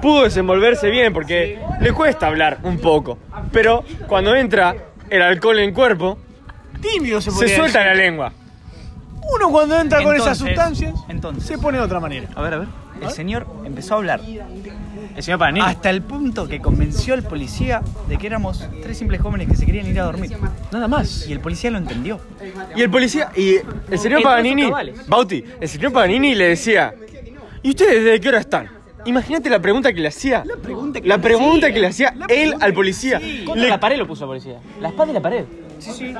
pudo 0.00 0.24
desenvolverse 0.24 0.90
bien 0.90 1.12
porque 1.12 1.58
le 1.80 1.92
cuesta 1.92 2.26
hablar 2.28 2.58
un 2.62 2.78
poco. 2.78 3.18
Pero 3.52 3.84
cuando 4.06 4.34
entra 4.34 4.74
el 5.10 5.22
alcohol 5.22 5.58
en 5.58 5.68
el 5.70 5.74
cuerpo, 5.74 6.18
Tímido 6.80 7.20
se 7.20 7.30
se 7.30 7.36
podría 7.36 7.56
suelta 7.56 7.78
decir. 7.80 7.96
la 7.96 8.02
lengua. 8.02 8.32
Uno 9.34 9.50
cuando 9.50 9.80
entra 9.80 10.02
con 10.02 10.16
esas 10.16 10.40
Entonces, 10.40 10.56
sustancias, 10.88 10.94
entonces. 11.08 11.44
se 11.44 11.58
pone 11.58 11.78
de 11.78 11.84
otra 11.84 12.00
manera. 12.00 12.28
A 12.34 12.42
ver, 12.42 12.54
a 12.54 12.58
ver. 12.58 12.68
El 13.02 13.10
señor 13.10 13.46
empezó 13.64 13.94
a 13.94 13.96
hablar 13.98 14.20
El 15.16 15.22
señor 15.22 15.38
Paganini. 15.38 15.66
hasta 15.66 15.90
el 15.90 16.02
punto 16.02 16.46
que 16.48 16.60
convenció 16.60 17.14
al 17.14 17.22
policía 17.22 17.82
de 18.08 18.18
que 18.18 18.26
éramos 18.26 18.66
tres 18.82 18.98
simples 18.98 19.20
jóvenes 19.20 19.48
que 19.48 19.56
se 19.56 19.66
querían 19.66 19.86
ir 19.86 20.00
a 20.00 20.04
dormir. 20.04 20.36
Nada 20.70 20.88
más. 20.88 21.26
Y 21.28 21.32
el 21.32 21.40
policía 21.40 21.70
lo 21.70 21.78
entendió. 21.78 22.20
Y 22.76 22.82
el 22.82 22.90
policía, 22.90 23.30
y 23.36 23.56
el 23.90 23.98
señor 23.98 24.22
Paganini. 24.22 24.70
Bauti, 25.06 25.44
el 25.60 25.68
señor 25.68 25.92
Paganini 25.92 26.34
le 26.34 26.48
decía, 26.48 26.94
¿y 27.62 27.70
ustedes 27.70 28.04
desde 28.04 28.20
qué 28.20 28.28
hora 28.28 28.38
están? 28.38 28.82
Imagínate 29.04 29.50
la 29.50 29.60
pregunta 29.60 29.92
que 29.92 30.00
le 30.00 30.08
hacía. 30.08 30.44
La 30.46 30.56
pregunta 31.18 31.72
que, 31.72 31.80
le 31.80 31.86
hacía 31.88 32.14
él 32.28 32.54
al 32.60 32.72
policía. 32.72 33.20
Contra 33.44 33.64
Le, 33.64 33.68
la 33.68 33.80
pared 33.80 33.98
lo 33.98 34.06
puso 34.06 34.24
la 34.24 34.28
policía. 34.28 34.58
La 34.80 34.88
espada 34.88 35.10
y 35.10 35.14
la 35.14 35.20
pared. 35.20 35.44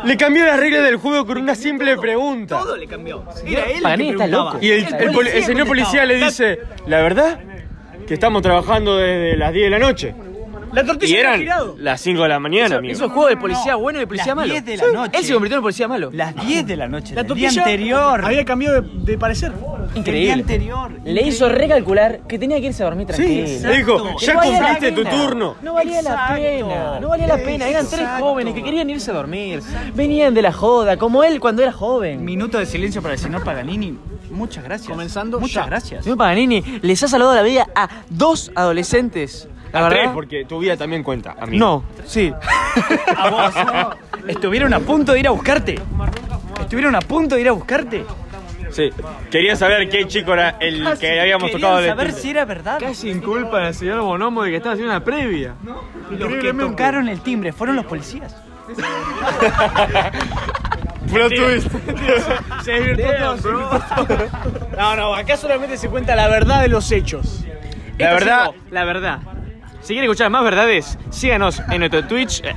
Le 0.05 0.17
cambió 0.17 0.45
las 0.45 0.59
reglas 0.59 0.83
del 0.85 0.97
juego 0.97 1.27
con 1.27 1.39
una 1.39 1.55
simple 1.55 1.97
pregunta. 1.97 2.59
Todo 2.59 2.77
le 2.77 2.87
cambió. 2.87 3.25
Era 3.47 3.65
él 3.65 3.83
Paganini 3.83 4.11
el 4.11 4.17
que 4.17 4.25
está 4.25 4.37
loco. 4.37 4.59
Y 4.61 4.71
el, 4.71 4.95
el 4.95 5.13
poli- 5.13 5.31
el 5.33 5.45
señor 5.45 5.67
policía 5.67 6.05
le 6.05 6.17
dice, 6.17 6.59
la 6.87 7.03
verdad, 7.03 7.39
que 8.07 8.15
estamos 8.15 8.43
trabajando 8.43 8.97
desde 8.97 9.37
las 9.37 9.53
10 9.53 9.67
de 9.67 9.71
la 9.71 9.79
noche. 9.79 10.15
La 10.73 10.83
Y 10.83 10.87
tortilla 10.87 11.17
está 11.17 11.29
eran 11.29 11.41
girado. 11.41 11.75
las 11.79 12.01
5 12.01 12.23
de 12.23 12.29
la 12.29 12.39
mañana, 12.41 12.77
amigo. 12.77 12.93
Eso 12.93 13.05
es 13.07 13.13
juego 13.13 13.29
de 13.29 13.37
policía 13.37 13.75
bueno 13.77 13.99
y 13.99 14.01
de 14.01 14.07
policía 14.07 14.29
Las 14.35 14.37
malo. 14.37 14.53
10 14.53 14.65
de 14.65 14.77
la 14.79 14.85
Sí. 14.85 14.91
noche. 14.95 15.19
Él 15.19 15.25
se 15.25 15.33
convirtió 15.35 15.57
en 15.59 15.63
policía 15.63 15.89
malo. 15.89 16.11
Las 16.13 16.47
10 16.47 16.67
de 16.67 16.77
la 16.77 16.89
noche 16.89 17.15
La 17.15 17.23
del 17.23 17.35
día 17.37 17.49
anterior. 17.51 18.25
había 18.25 18.45
cambiado 18.45 18.81
de, 18.81 18.89
de 19.13 19.19
parecer. 19.19 19.53
Día 19.53 19.89
Increíble. 20.01 20.33
anterior. 20.33 20.91
Le 21.05 21.23
hizo 21.23 21.49
recalcular 21.49 22.21
que 22.27 22.39
tenía 22.39 22.59
que 22.61 22.69
irse 22.69 22.83
a 22.83 22.87
dormir 22.87 23.07
tranquilo. 23.07 23.69
Le 23.69 23.77
dijo, 23.77 24.19
ya 24.19 24.35
cumpliste 24.41 24.93
tu 24.93 25.05
turno. 25.05 25.57
No 25.61 25.75
valía 25.75 26.01
la 26.03 26.29
pena. 26.35 27.01
No 27.01 27.09
valía 27.09 27.27
la 27.27 27.37
pena. 27.39 27.69
Eran 27.69 27.87
tres 27.87 28.01
Exacto. 28.01 28.25
jóvenes 28.25 28.55
que 28.55 28.63
querían 28.63 28.89
irse 28.89 29.11
a 29.11 29.15
dormir. 29.15 29.61
Venían 29.95 30.33
de 30.33 30.41
la 30.43 30.53
joda, 30.53 30.97
como 30.97 31.23
él 31.25 31.41
cuando 31.41 31.63
era 31.63 31.73
joven. 31.73 32.25
Minuto 32.25 32.59
de 32.59 32.65
silencio 32.67 33.03
para 33.03 33.15
el 33.15 33.21
señor 33.21 33.45
Paganini. 33.45 33.99
Muchas 34.31 34.65
gracias. 34.65 34.89
Comenzando 34.89 35.39
Muchas 35.39 35.65
ya. 35.65 35.67
gracias. 35.67 36.05
Señor 36.05 36.17
Paganini 36.17 36.63
les 36.81 37.03
ha 37.03 37.09
salvado 37.09 37.35
la 37.35 37.43
vida 37.43 37.67
a 37.75 37.89
dos 38.09 38.51
adolescentes. 38.55 39.47
La 39.73 39.87
A 39.87 39.89
tres, 39.89 40.01
verdad. 40.01 40.15
porque 40.15 40.45
tu 40.45 40.59
vida 40.59 40.77
también 40.77 41.03
cuenta, 41.03 41.35
amigo. 41.41 41.59
No, 41.65 41.85
sí. 42.05 42.33
A 43.17 43.31
vos. 43.31 43.55
Estuvieron 44.29 44.73
a 44.75 44.81
punto 44.81 45.13
de 45.13 45.21
ir 45.21 45.29
a 45.29 45.31
buscarte. 45.31 45.79
Estuvieron 46.61 46.95
a 46.95 47.01
punto 47.01 47.35
de 47.37 47.41
ir 47.41 47.49
a 47.49 47.53
buscarte. 47.53 48.05
Sí. 48.71 48.91
Quería 49.31 49.57
saber 49.57 49.89
qué 49.91 50.07
chico 50.07 50.33
era 50.33 50.57
el 50.61 50.97
que 50.99 51.21
habíamos 51.21 51.51
tocado 51.51 51.79
de 51.79 51.89
saber 51.89 52.13
si 52.13 52.31
era 52.31 52.45
verdad. 52.45 52.79
Casi 52.81 53.11
inculpa 53.11 53.67
al 53.67 53.75
señor 53.75 54.01
Bonomo 54.01 54.43
de 54.43 54.51
que 54.51 54.57
estaba 54.57 54.75
haciendo 54.75 54.93
una 54.95 55.05
previa. 55.05 55.55
Los 56.11 56.33
que 56.35 56.53
tocaron 56.55 57.09
el 57.09 57.21
timbre 57.21 57.53
fueron 57.53 57.77
los 57.77 57.85
policías. 57.87 58.35
Plot 61.13 61.35
twist. 61.35 61.69
Se 62.65 62.73
desvirtuó 62.73 63.13
todo, 63.19 63.37
se 63.39 63.49
desvirtuó 63.49 63.81
todo. 63.97 64.29
No, 64.79 64.97
no, 64.97 65.15
acá 65.15 65.37
solamente 65.37 65.77
se 65.77 65.89
cuenta 65.89 66.17
la 66.17 66.29
verdad 66.29 66.63
de 66.63 66.69
los 66.69 66.91
hechos. 66.93 67.45
La 67.99 68.13
verdad, 68.15 68.51
La 68.71 68.85
verdad. 68.85 69.19
Si 69.83 69.95
quieren 69.95 70.05
escuchar 70.05 70.31
más 70.31 70.45
verdades, 70.45 70.97
síganos 71.11 71.61
en 71.71 71.81
nuestro 71.81 72.07
Twitch. 72.07 72.43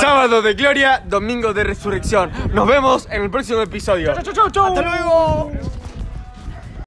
sábado 0.00 0.40
de 0.40 0.54
gloria, 0.54 1.02
domingo 1.04 1.52
de 1.52 1.64
resurrección. 1.64 2.30
Nos 2.52 2.66
vemos 2.68 3.08
en 3.10 3.22
el 3.22 3.30
próximo 3.30 3.60
episodio. 3.60 4.12
Hasta 4.12 4.82
luego. 4.82 5.50